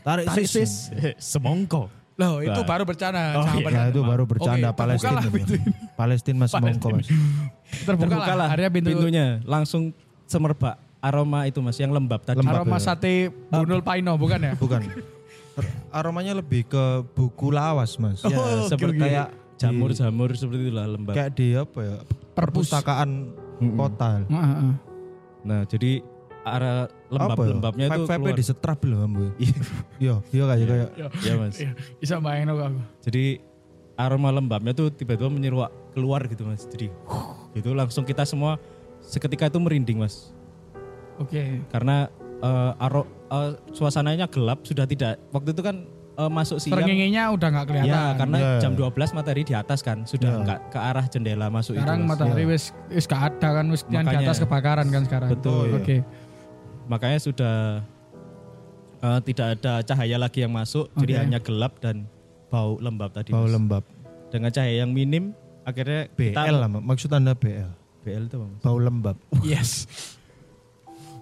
[0.00, 0.56] Tarik, tarik sis.
[0.64, 0.72] sis
[1.20, 3.36] semongko Loh itu baru bercanda.
[3.36, 3.60] Oh, iya.
[3.60, 3.84] bercanda.
[3.84, 5.20] Ya itu baru bercanda Oke, Palestina.
[5.20, 5.94] terbukalah.
[5.94, 7.06] Palestina Mas Mongko Mas.
[7.06, 8.36] Terbuka, terbuka lah.
[8.40, 9.92] lah Akhirnya pintu pintunya langsung
[10.24, 12.62] semerbak aroma itu mas yang lembab tadi Lembab.
[12.62, 12.84] aroma ya.
[12.84, 13.12] sate
[13.48, 14.52] bunul paino bukan ya?
[14.54, 14.82] Bukan.
[15.90, 18.22] Aromanya lebih ke buku lawas Mas.
[18.22, 19.02] ya Oh, oke, seperti oke.
[19.02, 19.26] kayak
[19.58, 21.96] jamur-jamur seperti itulah lembab Kayak di apa ya?
[22.32, 23.34] Perpustakaan
[23.74, 24.22] kota.
[24.24, 24.74] Ah, ah, ah.
[25.42, 25.98] nah jadi
[26.40, 27.48] arah lembab Apa ya?
[27.50, 29.24] lembabnya itu Vibe-vibe keluar di setrap loh Ambu.
[29.42, 29.54] Iya.
[29.98, 30.88] Iya, iya kayak kayak
[31.20, 32.62] ya mas Iya, bisa bayangin aku.
[32.64, 32.80] aku.
[33.02, 33.24] jadi
[33.96, 36.86] aroma lembabnya tuh tiba-tiba menyeruak keluar gitu mas jadi
[37.52, 38.62] gitu langsung kita semua
[39.02, 40.30] seketika itu merinding mas
[41.18, 41.60] Oke.
[41.68, 42.06] karena
[42.38, 45.76] eh, aro eh, suasananya gelap sudah tidak waktu itu kan
[46.14, 47.90] eh, masuk siang Terenginginya udah nggak kelihatan.
[47.90, 48.50] ya karena Ya.
[48.60, 50.38] jam 12 matahari di atas kan sudah Ya.
[50.40, 52.10] nggak ke arah jendela masuk sekarang itu mas.
[52.12, 54.26] matahari wis wis gak ada kan wis yang di Makanya.
[54.26, 55.28] atas kebakaran kan sekarang.
[55.30, 55.66] Betul.
[55.74, 55.96] Oke.
[56.86, 57.56] makanya sudah
[58.98, 61.02] eh, tidak ada cahaya lagi yang masuk Oke.
[61.02, 62.08] jadi hanya gelap dan
[62.48, 63.52] bau lembab tadi bau Mas.
[63.52, 63.84] lembab.
[64.28, 66.82] dengan cahaya yang minim akhirnya kita- BL lah, Mak.
[66.82, 67.68] maksud Anda BL.
[68.00, 68.62] BL itu apa mas?
[68.62, 69.16] Bau lembab.
[69.42, 69.84] Yes.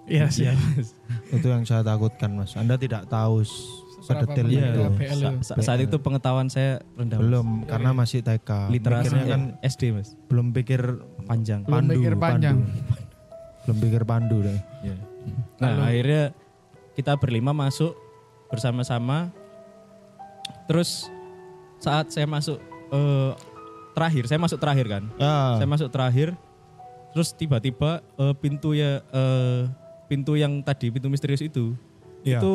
[0.07, 0.39] Yes.
[0.39, 0.55] Iya.
[1.35, 2.55] itu yang saya takutkan Mas.
[2.55, 3.51] Anda tidak tahu s-
[3.97, 4.79] Seberapa sedetail banyak itu.
[4.79, 5.43] ya, Sa- itu.
[5.43, 7.23] sa- saat itu pengetahuan saya rendah Mas.
[7.23, 8.49] Belum karena masih TK.
[8.69, 10.81] literasi Mikirnya kan SD mas belum pikir
[11.23, 12.57] panjang Belum pandu, pikir panjang.
[12.57, 12.79] pandu.
[13.61, 14.59] Belum pikir pandu deh.
[14.81, 14.95] Ya.
[15.59, 16.23] Nah akhirnya
[16.93, 17.91] kita berlima masuk
[18.47, 19.35] bersama-sama
[20.65, 21.07] Terus
[21.77, 23.31] saat saya masuk eh,
[23.93, 25.03] terakhir, saya masuk terakhir kan.
[25.17, 25.57] Ya.
[25.57, 26.35] Saya masuk terakhir.
[27.11, 29.61] Terus tiba-tiba eh, pintu ya eh,
[30.07, 31.75] pintu yang tadi pintu misterius itu
[32.23, 32.39] Iya.
[32.39, 32.53] itu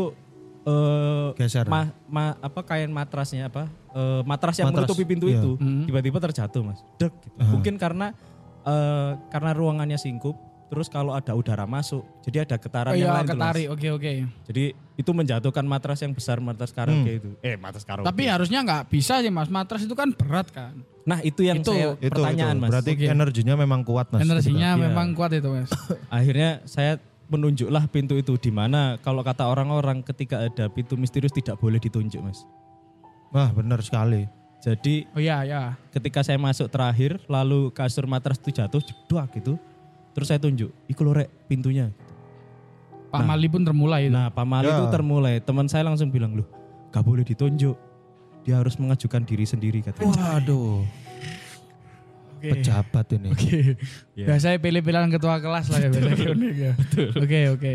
[0.62, 1.66] eh, Geser.
[1.66, 5.38] ma- ma- apa kain matrasnya apa eh, matras yang Matras, menutupi pintu iya.
[5.38, 5.84] itu Hmm.
[5.84, 7.44] tiba-tiba terjatuh mas dek gitu.
[7.44, 8.14] mungkin karena
[8.62, 13.28] eh, karena ruangannya singkup terus kalau ada udara masuk jadi ada getaran Oh yang iya,
[13.28, 13.68] lain.
[13.68, 14.12] Oke, oke.
[14.46, 18.88] jadi itu menjatuhkan matras yang besar matras karaoke itu eh matras karaoke Tapi harusnya nggak
[18.88, 19.48] bisa sih Mas.
[19.48, 20.72] Matras itu kan berat kan.
[21.02, 22.62] nah itu yang Itu- saya Itu, pertanyaan itu.
[22.62, 23.04] mas Berarti Oke.
[23.04, 24.22] energinya memang kuat mas.
[24.22, 24.80] Energinya Iya.
[24.80, 25.68] memang kuat itu Mas.
[26.08, 26.96] akhirnya saya
[27.32, 32.20] menunjuklah pintu itu di mana kalau kata orang-orang ketika ada pintu misterius tidak boleh ditunjuk
[32.20, 32.44] mas
[33.32, 34.28] Wah benar sekali.
[34.60, 35.62] jadi Oh iya, ya.
[35.88, 39.52] ketika saya masuk terakhir lalu kasur matras itu jatuh jeduk gitu
[40.12, 41.88] terus saya tunjuk iku lho, rek pintunya
[43.08, 44.12] Pak Mali pun termulai itu.
[44.12, 44.76] nah pamali Ya.
[44.76, 46.48] itu termulai teman saya langsung bilang loh
[46.88, 47.76] gak boleh ditunjuk
[48.42, 50.84] dia harus mengajukan diri sendiri katanya Waduh.
[52.42, 52.50] Oke.
[52.58, 53.28] Pejabat ini.
[53.30, 53.78] Oke.
[54.18, 54.26] Ya.
[54.26, 56.72] Biasanya pilih-pilihan ketua kelas lah ya biasanya unik ya.
[57.22, 57.72] Oke, oke.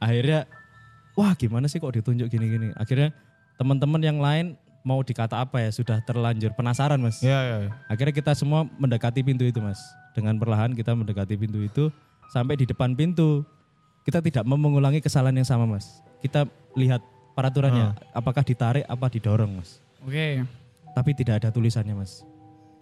[0.00, 0.50] akhirnya
[1.14, 3.12] wah gimana sih kok ditunjuk gini-gini akhirnya
[3.54, 7.56] teman-teman yang lain mau dikata apa ya sudah terlanjur penasaran mas Iya iya.
[7.68, 7.70] iya.
[7.84, 9.76] akhirnya kita semua mendekati pintu itu mas
[10.16, 11.92] dengan perlahan kita mendekati pintu itu
[12.32, 13.44] sampai di depan pintu
[14.08, 17.04] kita tidak mau mengulangi kesalahan yang sama mas kita lihat
[17.36, 20.40] peraturannya apakah ditarik apa didorong mas Oke.
[20.96, 22.24] tapi tidak ada tulisannya mas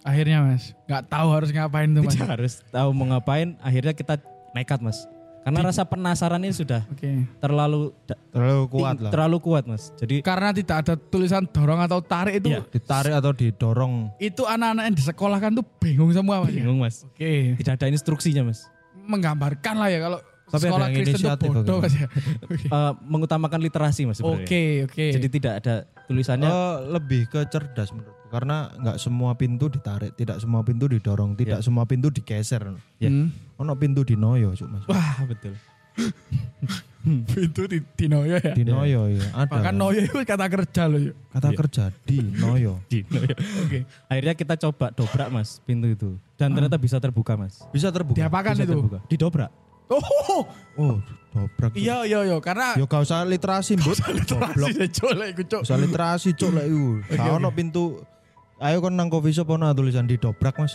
[0.01, 2.13] Akhirnya Mas, nggak tahu harus ngapain tuh Mas.
[2.13, 4.15] tidak harus tahu mau ngapain akhirnya kita
[4.51, 5.05] nekat mas
[5.41, 7.25] karena rasa penasaran ini sudah Oke.
[7.39, 7.89] terlalu
[8.29, 9.11] Terlalu kuat lah.
[9.11, 12.63] terlalu kuat mas jadi Karena tidak ada tulisan dorong atau tarik itu, Iya.
[12.65, 14.13] Ditarik atau didorong.
[14.19, 16.53] itu anak-anak yang di sekolah kan tuh bingung semua Mas.
[16.53, 17.57] bingung mas Oke.
[17.57, 18.69] tidak ada instruksinya mas
[19.01, 21.79] Menggambarkan lah ya kalau Tapi ada sekolah yang Kristen inisiatif bodoh?
[21.79, 22.07] Mas ya.
[22.79, 24.45] Eh, mengutamakan literasi mas sebenarnya.
[24.45, 25.05] Oke, oke.
[25.13, 28.17] jadi tidak ada tulisannya Oh, lebih ke cerdas menurutku.
[28.29, 32.61] Karena nggak semua pintu ditarik, tidak semua pintu didorong, tidak semua pintu digeser.
[33.01, 33.09] Ya.
[33.09, 33.33] Hmm.
[33.57, 34.85] Ono pintu dinoyo, cuk mas.
[34.85, 35.57] wah betul
[37.39, 38.53] Itu di, di Noyo ya.
[38.53, 39.49] Dinoyo ya, ada.
[39.49, 41.01] Bahkan Noyo itu kata kerja loh.
[41.01, 41.15] yuk.
[41.33, 42.83] Kata kerja di noyo.
[42.93, 43.35] Dino ya.
[43.65, 43.79] Oke.
[44.07, 47.65] Akhirnya kita coba dobrak mas pintu itu dan ternyata bisa terbuka mas.
[47.73, 48.19] Bisa terbuka.
[48.19, 48.73] Diapakan Bisa itu?
[48.77, 48.99] terbuka.
[49.09, 49.51] Didobrak.
[49.89, 50.45] Oh,
[50.77, 51.01] Oh,
[51.33, 51.73] dobrak.
[51.73, 53.75] Iya iya iya karena Yo gak usah literasi.
[53.75, 54.05] Goblok.
[54.69, 55.61] literasi colek iku cok.
[55.65, 56.85] Usah literasi, cuk lah iku.
[57.41, 58.05] Ono pintu.
[58.59, 60.75] Ayo kon nang coffee shop ono tulisan didobrak, Mas.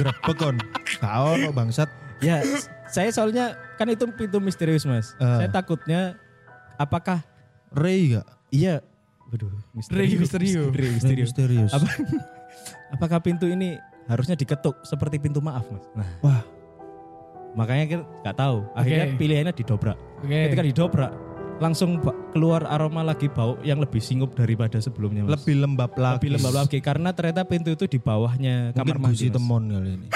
[0.00, 0.56] Grebek kon.
[1.00, 1.88] Gak ono bangsat.
[2.24, 2.40] Ya
[2.94, 5.18] saya soalnya kan itu pintu misterius mas.
[5.18, 5.26] Eh.
[5.26, 6.14] Saya takutnya
[6.78, 7.26] apakah
[7.74, 8.26] Ray gak?
[8.54, 8.78] iya,
[9.26, 9.50] waduh
[9.90, 10.70] Ray misterius.
[10.70, 11.30] Ray misterius.
[11.34, 11.72] misterius.
[11.74, 11.88] Apa,
[12.94, 13.74] apakah pintu ini
[14.06, 15.82] harusnya diketuk seperti pintu maaf mas?
[15.98, 16.40] Nah Wah,
[17.58, 18.58] makanya kita nggak tahu.
[18.78, 19.18] Akhirnya Oke.
[19.18, 19.98] pilihannya didobrak.
[20.22, 20.38] Oke.
[20.46, 21.10] Ketika didobrak
[21.64, 21.96] langsung
[22.36, 25.40] keluar aroma lagi bau yang lebih singup daripada sebelumnya mas.
[25.40, 26.20] lebih lembab lagi.
[26.20, 29.32] lebih lembab lagi karena ternyata pintu itu di bawahnya kamar Mungkin mandi.
[29.32, 30.08] Temon kali ini.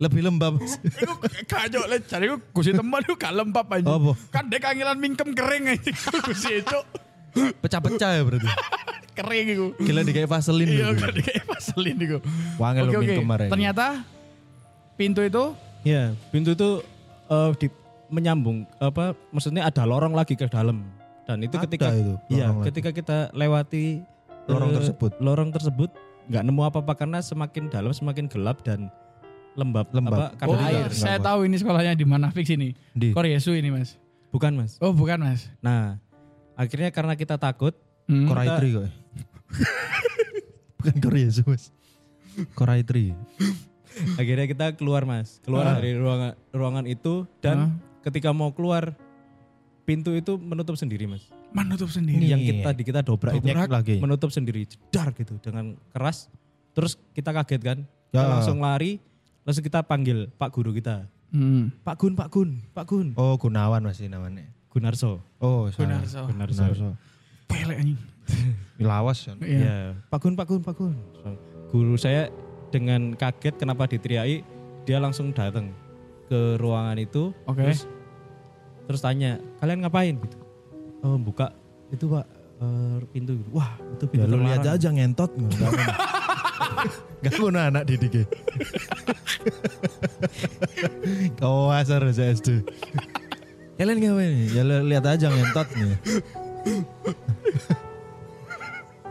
[0.00, 0.56] lebih lembab.
[1.04, 1.12] Iku
[1.44, 3.84] kacau le cari iku gusi teman iku gak lembab aja.
[3.92, 4.12] Apa?
[4.32, 5.92] Kan dek kangelan mingkem kering aja
[6.24, 6.78] gusi itu.
[7.60, 8.48] Pecah-pecah ya berarti.
[9.12, 9.66] Kering iku.
[9.84, 10.64] Gila di kayak vaselin.
[10.72, 11.04] Iya gitu.
[11.04, 12.18] kan kayak vaselin iku.
[12.56, 12.96] Wangel oke.
[12.96, 13.48] mingkem kemarin.
[13.52, 13.86] Ternyata
[14.96, 15.44] pintu itu
[15.80, 16.84] Ya, pintu itu
[17.28, 17.66] eh, di,
[18.10, 20.82] menyambung apa maksudnya ada lorong lagi ke dalam.
[21.24, 22.66] Dan itu Ada ketika itu, iya, lorong lagi.
[22.68, 24.02] ketika kita lewati
[24.44, 25.12] Lorong eh, tersebut.
[25.18, 25.90] Lorong tersebut
[26.26, 28.90] nggak nemu apa-apa karena semakin dalam semakin gelap dan
[29.52, 30.14] lembab, Lembab.
[30.16, 30.86] apa karena Oh, air.
[30.86, 32.74] Nggak saya tahu ini sekolahnya di mana fix ini.
[32.90, 33.10] Di.
[33.10, 33.94] Koryesu ini mas.
[34.30, 34.78] Bukan, Mas.
[34.78, 35.50] Oh bukan mas.
[35.58, 35.98] Nah,
[36.54, 37.74] akhirnya karena kita takut
[38.06, 38.26] Hmm.
[38.26, 38.86] Koraitri kok.
[40.78, 41.70] Bukan Korea Mas.
[42.54, 43.12] Koraitri.
[44.20, 45.38] akhirnya kita keluar, Mas.
[45.42, 45.74] Keluar Ah.
[45.76, 48.94] dari ruangan ruangan itu dan ketika mau keluar
[49.82, 51.26] pintu itu menutup sendiri, Mas.
[51.50, 52.22] Menutup sendiri.
[52.24, 53.96] Yang kita di kita dobrak itu Nyek lagi.
[53.98, 56.30] menutup sendiri jedar gitu dengan keras
[56.70, 58.22] terus kita kaget kan Ya.
[58.22, 59.02] kita langsung lari
[59.42, 61.70] langsung kita panggil pak guru kita Hmm.
[61.82, 64.46] pak gun pak gun pak gun Oh Gunawan masih namanya.
[64.68, 65.98] gunarso Oh salah.
[65.98, 66.20] Gunarso.
[66.24, 66.88] gunarso Gunarso.
[67.46, 67.98] Pelek anjing.
[68.80, 69.38] Lawas kan.
[69.40, 69.58] Iya.
[69.58, 69.74] ya
[70.06, 70.94] pak gun pak gun pak gun
[71.66, 72.30] guru saya
[72.70, 74.46] dengan kaget kenapa diteriaki
[74.84, 75.74] dia langsung datang
[76.30, 77.66] ke ruangan itu Oke.
[77.66, 77.90] terus
[78.86, 80.38] terus tanya kalian ngapain gitu
[81.02, 81.50] oh buka
[81.90, 82.24] itu pak
[82.62, 83.50] eh, pintu gitu.
[83.50, 85.74] wah itu pintu Ya lu lihat aja ngentot enggak.
[87.20, 88.24] Gak ngono anak didiknya.
[91.36, 92.64] Kau asar SD.
[93.76, 94.32] Kalian ngapain?
[94.54, 95.96] Ya lihat aja ngentot nih.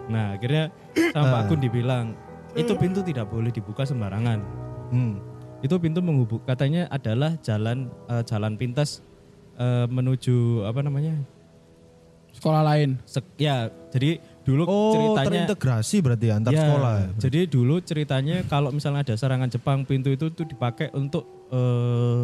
[0.10, 0.74] Nah akhirnya
[1.14, 1.46] sama Pak Ah.
[1.46, 2.06] Gun dibilang
[2.58, 4.42] itu pintu tidak boleh dibuka sembarangan.
[4.90, 5.22] Hmm.
[5.60, 9.04] Itu pintu menghubung katanya adalah jalan eh, jalan pintas
[9.60, 11.20] eh, menuju apa namanya
[12.30, 12.96] sekolah lain.
[13.04, 17.08] Sek- ya, jadi dulu Oh, ceritanya terintegrasi berarti ya antar Ya, sekolah ya.
[17.20, 22.24] Jadi dulu ceritanya kalau misalnya ada serangan Jepang, pintu itu tuh dipakai untuk eh,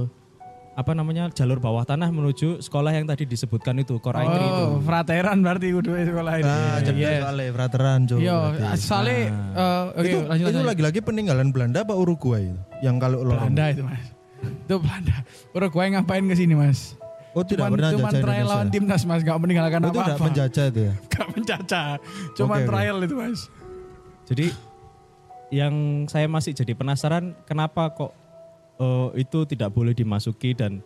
[0.76, 4.64] apa namanya jalur bawah tanah menuju sekolah yang tadi disebutkan itu Kor Aitri itu.
[4.68, 6.44] Oh, frateran berarti kudu sekolah ini.
[6.44, 7.20] Nah, jadi Yes.
[7.24, 8.16] soalnya frateran Jo.
[8.18, 8.76] Yo, berarti.
[8.78, 9.18] soalnya
[9.56, 12.60] eh, oke itu, lanjut itu lagi-lagi peninggalan Belanda apa Uruguay itu?
[12.82, 13.40] Yang kalau lorong.
[13.48, 14.04] Belanda itu mas.
[14.62, 15.16] Itu Belanda.
[15.52, 17.00] Uruguay ngapain ke sini mas?
[17.32, 20.26] Oh, tidak Cuman, pernah cuman trial lawan timnas mas, gak meninggalkan Oh, itu tidak apa-apa.
[20.26, 20.94] menjajah itu ya.
[21.12, 21.84] Gak mencaca.
[22.32, 22.68] Cuman oke.
[22.68, 23.40] trial itu mas.
[24.26, 24.48] Jadi
[25.52, 25.74] yang
[26.06, 28.12] saya masih jadi penasaran kenapa kok
[28.78, 30.80] eh, itu tidak boleh dimasuki dan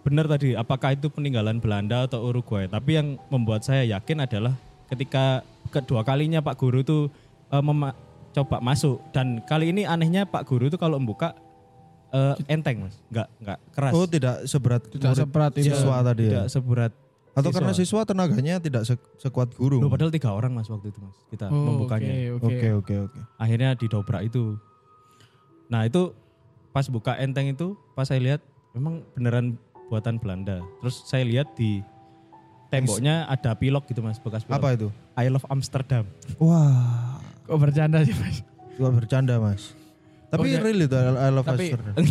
[0.00, 2.64] benar tadi apakah itu peninggalan Belanda atau Uruguay.
[2.64, 4.54] Tapi yang membuat saya yakin adalah
[4.86, 6.98] ketika kedua kalinya Pak Guru itu
[7.48, 7.96] eh, mema-
[8.30, 11.34] coba masuk dan kali ini anehnya Pak Guru itu kalau membuka
[12.08, 15.66] eh, enteng mas, nggak nggak keras, Oh, tidak seberat Tidak murid seberat itu.
[15.68, 16.30] siswa tadi ya.
[16.30, 16.92] tidak seberat.
[17.30, 17.56] Atau siswa.
[17.60, 19.78] karena siswa tenaganya tidak se- sekuat guru.
[19.78, 22.32] Loh, padahal tiga orang mas waktu itu mas kita Oh, membukanya.
[22.32, 22.48] Oke, oke.
[22.48, 23.18] Oke, oke, oke.
[23.36, 24.56] akhirnya didobrak itu.
[25.68, 26.16] Nah itu
[26.70, 28.40] pas buka enteng itu, pas saya lihat
[28.72, 29.56] memang beneran
[29.88, 30.60] buatan Belanda.
[30.80, 31.80] Terus saya lihat di
[32.68, 34.60] temboknya ada pilok gitu mas, bekas pilok.
[34.60, 34.88] Apa itu?
[35.14, 36.04] I love Amsterdam.
[36.36, 38.44] Wah, Kok bercanda sih mas?
[38.78, 39.74] gua bercanda, Mas.
[40.30, 40.62] Tapi Oke.
[40.62, 41.94] real itu I love Tapi- Amsterdam.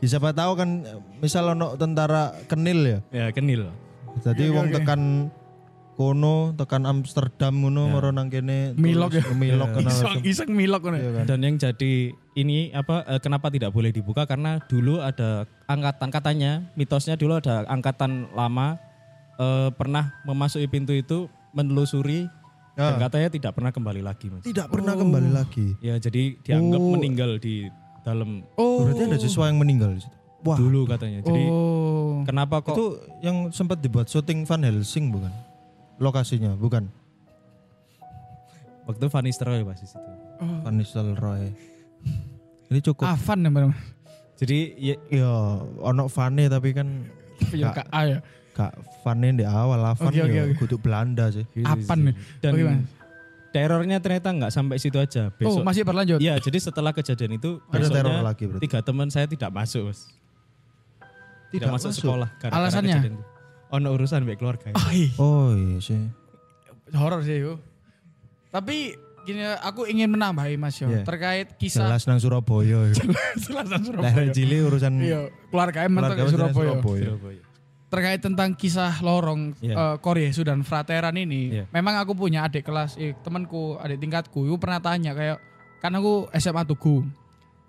[0.00, 0.80] Ya, siapa tahu kan
[1.20, 2.98] misal ono tentara kenil ya.
[3.12, 3.68] ya kenil.
[4.24, 4.74] Jadi Oke, wong oke.
[4.80, 5.00] tekan
[6.00, 7.92] kono, tekan Amsterdam ngono Ya.
[7.92, 9.24] moro nang kene Milok ya?
[9.30, 9.76] Milok Ya.
[9.76, 9.92] kenal.
[9.92, 10.96] Iseng, iseng milok kan.
[10.96, 11.24] Iya kan?
[11.28, 11.92] Dan yang jadi
[12.32, 17.68] ini apa eh, kenapa tidak boleh dibuka karena dulu ada angkatan katanya mitosnya dulu ada
[17.68, 18.80] angkatan lama
[19.36, 22.24] eh, pernah memasuki pintu itu menelusuri
[22.72, 23.00] dan Ya.
[23.02, 24.40] katanya tidak pernah kembali lagi mas.
[24.40, 25.76] Tidak pernah kembali lagi.
[25.78, 26.90] Ya jadi dianggap Oh.
[26.96, 27.68] meninggal di
[28.00, 28.88] dalam Oh.
[28.88, 30.16] Berarti ada siswa yang meninggal di situ.
[30.40, 31.20] Wah, dulu katanya.
[31.20, 32.24] Jadi Oh.
[32.24, 32.86] kenapa kok itu
[33.20, 35.28] yang sempat dibuat syuting Van Helsing bukan?
[36.00, 36.88] Lokasinya bukan
[38.84, 40.00] waktu Van Nistelrooy pas di situ.
[40.40, 41.52] Van Nistelrooy.
[42.66, 43.04] Ini cukup.
[43.04, 43.72] Avan ya Bang.
[44.34, 45.32] Jadi ya, Ya,
[45.78, 46.88] ono Vane tapi kan
[47.52, 47.84] Ya Kak.
[47.84, 48.18] Kak A ya.
[48.50, 49.92] gak Vane di awal lah.
[49.92, 51.44] Van Oke, oke, ya kudu Belanda sih.
[51.50, 52.06] gitu Apan sih.
[52.06, 52.14] nih.
[52.40, 52.80] Dan Oke, Mas.
[53.50, 55.28] terornya ternyata nggak sampai situ aja.
[55.28, 56.18] Oh, Besok masih berlanjut.
[56.18, 58.62] Ya, jadi setelah kejadian itu Ada besoknya teror lagi berarti.
[58.64, 60.00] tiga teman saya tidak masuk, Mas.
[61.50, 62.00] Tidak, Tidak masuk, masuk?
[62.00, 62.96] sekolah karena Alasannya?
[62.96, 63.24] kejadian itu.
[63.70, 64.74] Ono urusan baik keluarga.
[64.74, 65.10] Oh, iya.
[65.16, 66.00] Oh iya sih.
[66.90, 67.54] horor sih itu.
[68.50, 71.06] Tapi gini aku ingin menambahi Mas yo Iya.
[71.06, 72.90] terkait kisah Jelas nang Surabaya.
[73.38, 74.34] Selatan Daerah Surabaya.
[74.34, 76.26] Cili urusan Iya, keluarga emang Surabaya.
[76.50, 76.74] Surabaya.
[77.06, 77.42] Surabaya.
[77.90, 79.74] Terkait tentang kisah lorong Iya.
[79.74, 81.64] eh, Koryesu dan Frateran ini, Iya.
[81.70, 85.38] memang aku punya adik kelas, eh, temanku, adik tingkatku, itu pernah tanya kayak
[85.78, 87.06] kan aku SMA Tugu.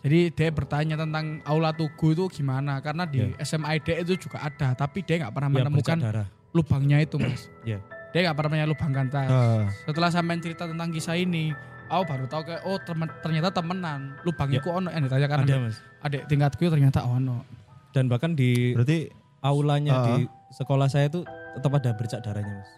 [0.01, 4.73] Jadi dia bertanya tentang aula Tugu itu gimana karena di SMA ID itu juga ada,
[4.73, 6.27] tapi dia nggak pernah Ya, menemukan bercak darah.
[6.51, 7.53] lubangnya itu, Mas.
[7.61, 7.77] Ya.
[8.09, 9.27] Dia nggak pernah punya lubang kantas.
[9.27, 11.53] Ah, Setelah sampean cerita tentang kisah ini,
[11.85, 14.17] aku baru tahu kayak oh temen- ternyata temenan.
[14.21, 14.65] Lubangnya Ya.
[14.65, 15.77] ku ono yang ditanyakan Ada, Mas.
[16.01, 17.45] adik tingkatku ternyata ono.
[17.91, 19.05] Dan bahkan di berarti
[19.39, 20.05] aulanya Ah.
[20.09, 21.21] di sekolah saya itu
[21.53, 22.69] tetap ada bercak darahnya, Mas.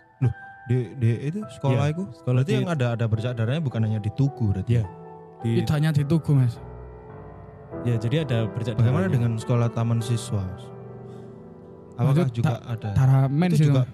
[0.64, 3.82] di, di itu sekolah Iya, itu sekolah berarti di- yang ada ada bercak darahnya bukan
[3.82, 4.72] hanya di Tugu berarti.
[4.74, 4.84] Iya.
[5.40, 6.56] Di, Itu hanya di Tugu, Mas.
[7.82, 9.14] Ya, jadi ada bercak Bagaimana darahnya.
[9.16, 10.44] dengan sekolah taman siswa?
[11.94, 12.90] Apakah Itu juga ada?
[12.92, 13.94] Taramen Itu sih juga itu.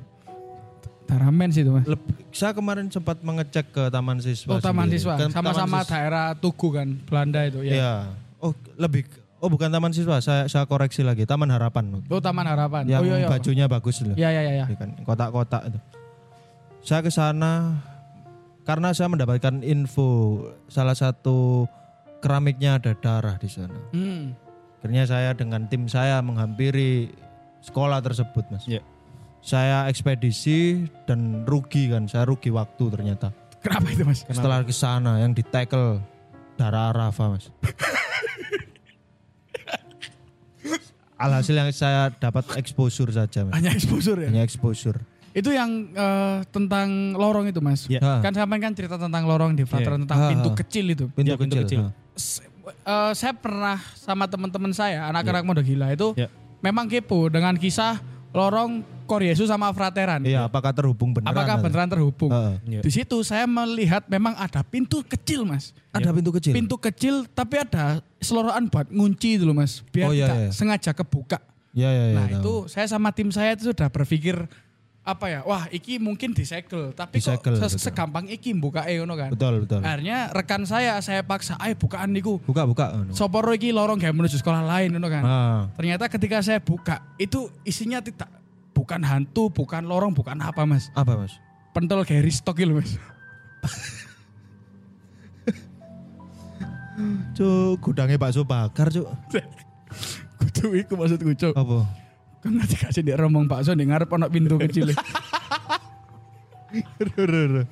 [1.04, 1.86] Taramen sih itu, Mas.
[1.86, 4.52] Leb- saya kemarin sempat mengecek ke taman siswa.
[4.52, 5.02] Oh, taman sendiri.
[5.02, 5.14] siswa.
[5.18, 7.74] Kan Sama-sama sis- daerah Tugu kan, Belanda itu ya.
[7.74, 7.94] Iya.
[8.38, 9.04] Oh, lebih
[9.40, 10.20] Oh, bukan taman siswa.
[10.20, 11.24] Saya saya koreksi lagi.
[11.24, 12.04] Taman Harapan.
[12.12, 12.84] Oh, Taman Harapan.
[12.84, 13.28] Yang oh iya iya.
[13.32, 14.12] bajunya bagus loh.
[14.14, 14.66] Iya iya iya.
[14.68, 15.80] Iya kan, kotak-kotak itu.
[16.82, 17.80] Saya ke sana
[18.62, 21.72] karena saya mendapatkan info salah satu
[22.20, 23.76] keramiknya ada darah di sana.
[23.92, 24.36] Hmm.
[24.80, 27.12] Akhirnya saya dengan tim saya menghampiri
[27.60, 28.64] sekolah tersebut, Mas.
[28.64, 28.80] Iya.
[29.40, 33.32] Saya ekspedisi dan rugi kan, saya rugi waktu ternyata.
[33.60, 34.24] Kenapa itu, Mas?
[34.24, 36.00] Setelah ke sana yang di tackle
[36.56, 37.52] darah Rafa, Mas.
[41.20, 43.52] Alhasil yang saya dapat exposure saja, Mas.
[43.54, 44.28] Hanya exposure ya.
[44.32, 44.96] Hanya exposure.
[45.30, 47.84] Itu yang eh, tentang lorong itu, Mas.
[47.92, 51.06] Ha, Kan sampean kan cerita tentang lorong di Veteran tentang Ah, pintu kecil itu.
[51.12, 51.68] pintu, Ya, pintu kecil.
[51.68, 51.80] kecil.
[51.84, 51.92] ha.
[52.70, 56.30] Eh, saya pernah sama teman-teman saya anak-anak muda gila itu Ya.
[56.60, 57.98] memang kepo dengan kisah
[58.30, 60.22] lorong Koryesu sama Frateran.
[60.22, 61.34] Iya, apakah terhubung beneran?
[61.34, 62.30] Apakah atau- beneran terhubung?
[62.30, 62.56] Heeh.
[62.78, 62.82] Iya.
[62.86, 65.74] Di situ saya melihat memang ada pintu kecil, Mas.
[65.90, 66.54] Ada pintu kecil.
[66.54, 69.82] Pintu kecil tapi ada seloroan buat ngunci dulu, Mas.
[69.90, 70.50] Biar Oh, iya, tidak iya.
[70.54, 71.42] sengaja kebuka.
[71.74, 72.18] Ya, ya, ya.
[72.22, 74.46] nah, itu saya sama tim saya itu sudah berpikir
[75.02, 75.40] apa ya?
[75.42, 77.82] Wah, iki mungkin disegel, tapi Disegel, kok se- betul.
[77.82, 79.30] segampang iki buka ngono kan.
[79.34, 79.82] betul, betul.
[79.82, 82.94] Akhirnya rekan saya saya paksa, "Ayo bukaan niku." Buka, buka.
[82.94, 83.12] anu.
[83.12, 85.24] Soporo iki lorong kayak menuju sekolah lain ngono kan.
[85.24, 88.30] Ah, Ternyata ketika saya buka, itu isinya tidak
[88.72, 90.94] bukan hantu, bukan lorong, bukan apa mas.
[90.94, 91.34] Apa mas?
[91.74, 92.96] Pentol Gary Stock itu mas.
[97.34, 99.08] Cuk, gudangnya bakso bakar cuk.
[100.40, 101.54] Kudu iku maksudku cok.
[101.56, 101.78] Apa?
[102.40, 104.96] Kan nanti kasih dia rombong bakso di ngarep ono pintu kecil.
[107.18, 107.68] Rere.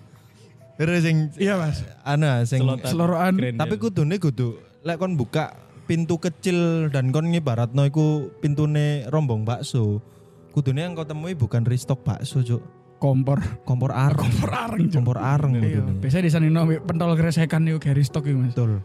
[0.78, 1.86] Rere sing iya mas.
[2.04, 2.90] ana sing Selotan.
[2.92, 3.34] Seloroan.
[3.40, 3.82] Keren, tapi ya.
[3.82, 5.56] kudune kudu lek kon buka
[5.88, 10.04] pintu kecil dan kon ngibaratno iku pintune rombong bakso.
[10.52, 12.62] Kudune yang kau temui bukan restock bakso, Cuk.
[12.98, 13.40] Kompor.
[13.64, 14.26] Kompor areng.
[14.34, 14.86] Kompor areng.
[14.90, 15.86] Kompor areng Iya.
[16.02, 18.52] Biasa di sana pentol geresekan itu Gary Stock itu mas.
[18.58, 18.82] Betul.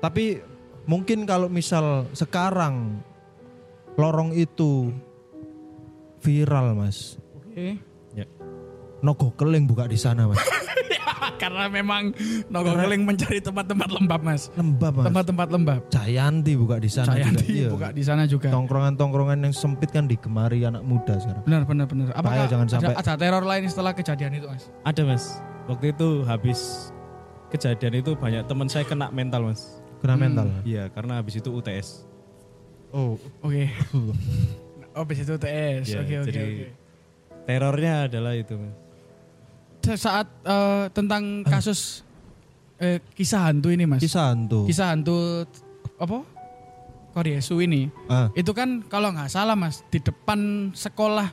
[0.00, 0.40] Tapi
[0.84, 3.00] mungkin kalau misal sekarang
[4.00, 4.88] lorong itu
[6.18, 7.20] viral, Mas.
[7.36, 7.76] Oke.
[9.00, 10.40] Nogo keling buka di sana, Mas.
[11.40, 12.12] Karena memang
[12.52, 14.52] Nogo Keling mencari tempat-tempat lembab mas.
[14.52, 15.06] Lembab, Mas.
[15.08, 15.80] Tempat-tempat lembab.
[15.88, 17.56] Jayanti buka di sana Sayanti juga.
[17.56, 17.68] Iya.
[17.72, 18.48] buka di sana juga.
[18.52, 21.40] Tongkrongan-tongkrongan yang sempit kan digemari anak muda sekarang.
[21.48, 22.12] Benar benar benar.
[22.12, 24.68] Apakah jangan ada, sampai- ada teror lain setelah kejadian itu mas?
[24.84, 25.24] Ada mas.
[25.64, 26.60] Waktu itu habis
[27.48, 29.80] kejadian itu banyak teman saya kena mental mas.
[30.04, 30.22] Kena Hmm.
[30.22, 30.46] mental.
[30.62, 32.04] Iya karena habis itu UTS.
[32.90, 33.70] Oh, Oke.
[34.90, 35.86] Oh, bis itu TS.
[35.86, 36.66] Iya, Oke oke jadi oke.
[37.46, 38.74] Terornya adalah itu mas.
[39.96, 42.02] Saat eh, tentang kasus
[42.76, 44.02] eh, kisah hantu ini mas.
[44.02, 44.66] kisah hantu.
[44.66, 45.46] Kisah hantu
[45.94, 46.26] apa?
[47.10, 47.86] Koryesu ini.
[48.06, 51.30] Ah, Itu kan kalau nggak salah mas di depan sekolah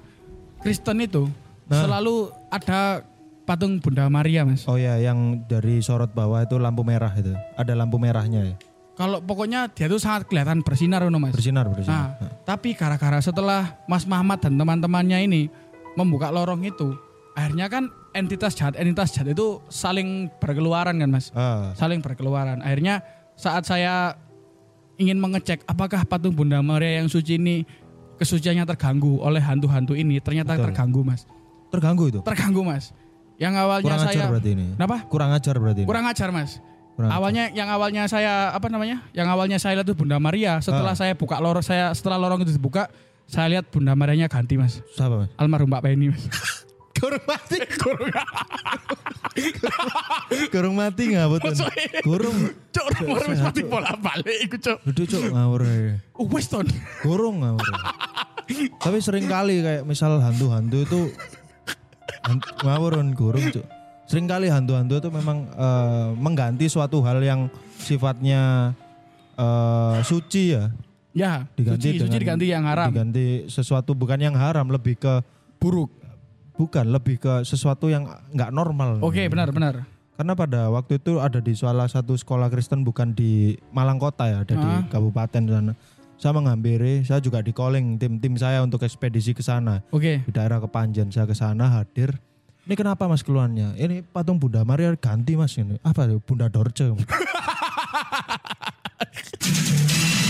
[0.59, 1.25] Kristen itu
[1.65, 1.83] Nah.
[1.83, 3.03] selalu ada
[3.43, 4.63] patung Bunda Maria mas.
[4.63, 7.33] oh ya, yang dari sorot bawah itu lampu merah itu.
[7.57, 8.55] Ada lampu merahnya ya.
[8.97, 11.29] Kalau pokoknya dia tuh sangat kelihatan bersinar Uno mas.
[11.29, 12.17] Bersinar, bersinar.
[12.17, 15.41] Nah, tapi gara-gara setelah Mas Muhammad dan teman-temannya ini
[15.93, 16.97] membuka lorong itu,
[17.37, 22.57] akhirnya kan entitas jahat entitas jahat itu saling berkeluaran kan mas, Ah, saling berkeluaran.
[22.65, 23.05] Akhirnya
[23.37, 24.17] saat saya
[24.97, 27.61] ingin mengecek apakah patung Bunda Maria yang suci ini
[28.17, 30.73] kesuciannya terganggu oleh hantu-hantu ini, ternyata Betul.
[30.73, 31.29] terganggu mas,
[31.69, 32.19] terganggu itu.
[32.25, 32.97] terganggu mas.
[33.37, 34.65] Yang awalnya Kurang saya, ajar berarti ini.
[34.73, 34.97] kenapa?
[35.05, 35.87] Kurang ajar berarti ini.
[35.93, 36.51] Kurang ajar mas.
[36.97, 37.17] Kurang ajar.
[37.21, 39.05] Awalnya yang awalnya saya apa namanya?
[39.13, 40.57] Yang awalnya saya lihat itu Bunda Maria.
[40.57, 40.99] Setelah Ah.
[40.99, 42.89] saya buka lorong saya setelah lorong itu dibuka,
[43.29, 44.81] saya lihat Bunda Marianya ganti mas.
[44.97, 45.29] Siapa, Mas?
[45.37, 46.25] Almarhum Mbak Penny mas.
[46.97, 47.61] Kurang mati.
[50.49, 51.53] Kurang mati ngabutun.
[52.01, 52.37] Kurung.
[52.73, 54.77] Cok orang harus mati bola balik iku cok.
[54.89, 55.61] Duduk cuk ngawur.
[56.17, 56.65] Oh wes ton.
[57.05, 57.61] Kurung ngawur.
[58.81, 61.01] Tapi sering kali kayak misal hantu-hantu itu
[62.65, 63.65] ngawurun kurung cuk.
[64.07, 68.71] Sering kali hantu-hantu itu memang eh, mengganti suatu hal yang sifatnya
[69.35, 70.71] eh, suci ya.
[71.11, 72.87] Ya, Diganti suci, suci dengan- diganti yang haram.
[72.87, 75.13] Diganti sesuatu bukan yang haram, lebih ke
[75.57, 75.89] Buruk.
[76.53, 78.97] bukan, lebih ke sesuatu yang nggak normal.
[78.99, 79.85] Oke, benar benar.
[80.13, 84.41] Karena pada waktu itu ada di salah satu sekolah Kristen bukan di Malang Kota ya,
[84.41, 84.81] ada di Ah.
[84.87, 85.73] kabupaten sana.
[86.17, 90.25] Saya menghampiri, saya juga di calling tim-tim saya untuk ekspedisi ke sana Oke.
[90.25, 91.13] di daerah Kepanjen.
[91.13, 92.17] Saya ke sana hadir.
[92.67, 93.79] Ini kenapa mas keluarnya?
[93.79, 95.79] Ini patung Bunda Maria ganti mas ini.
[95.87, 96.91] Apa Bunda Dorce?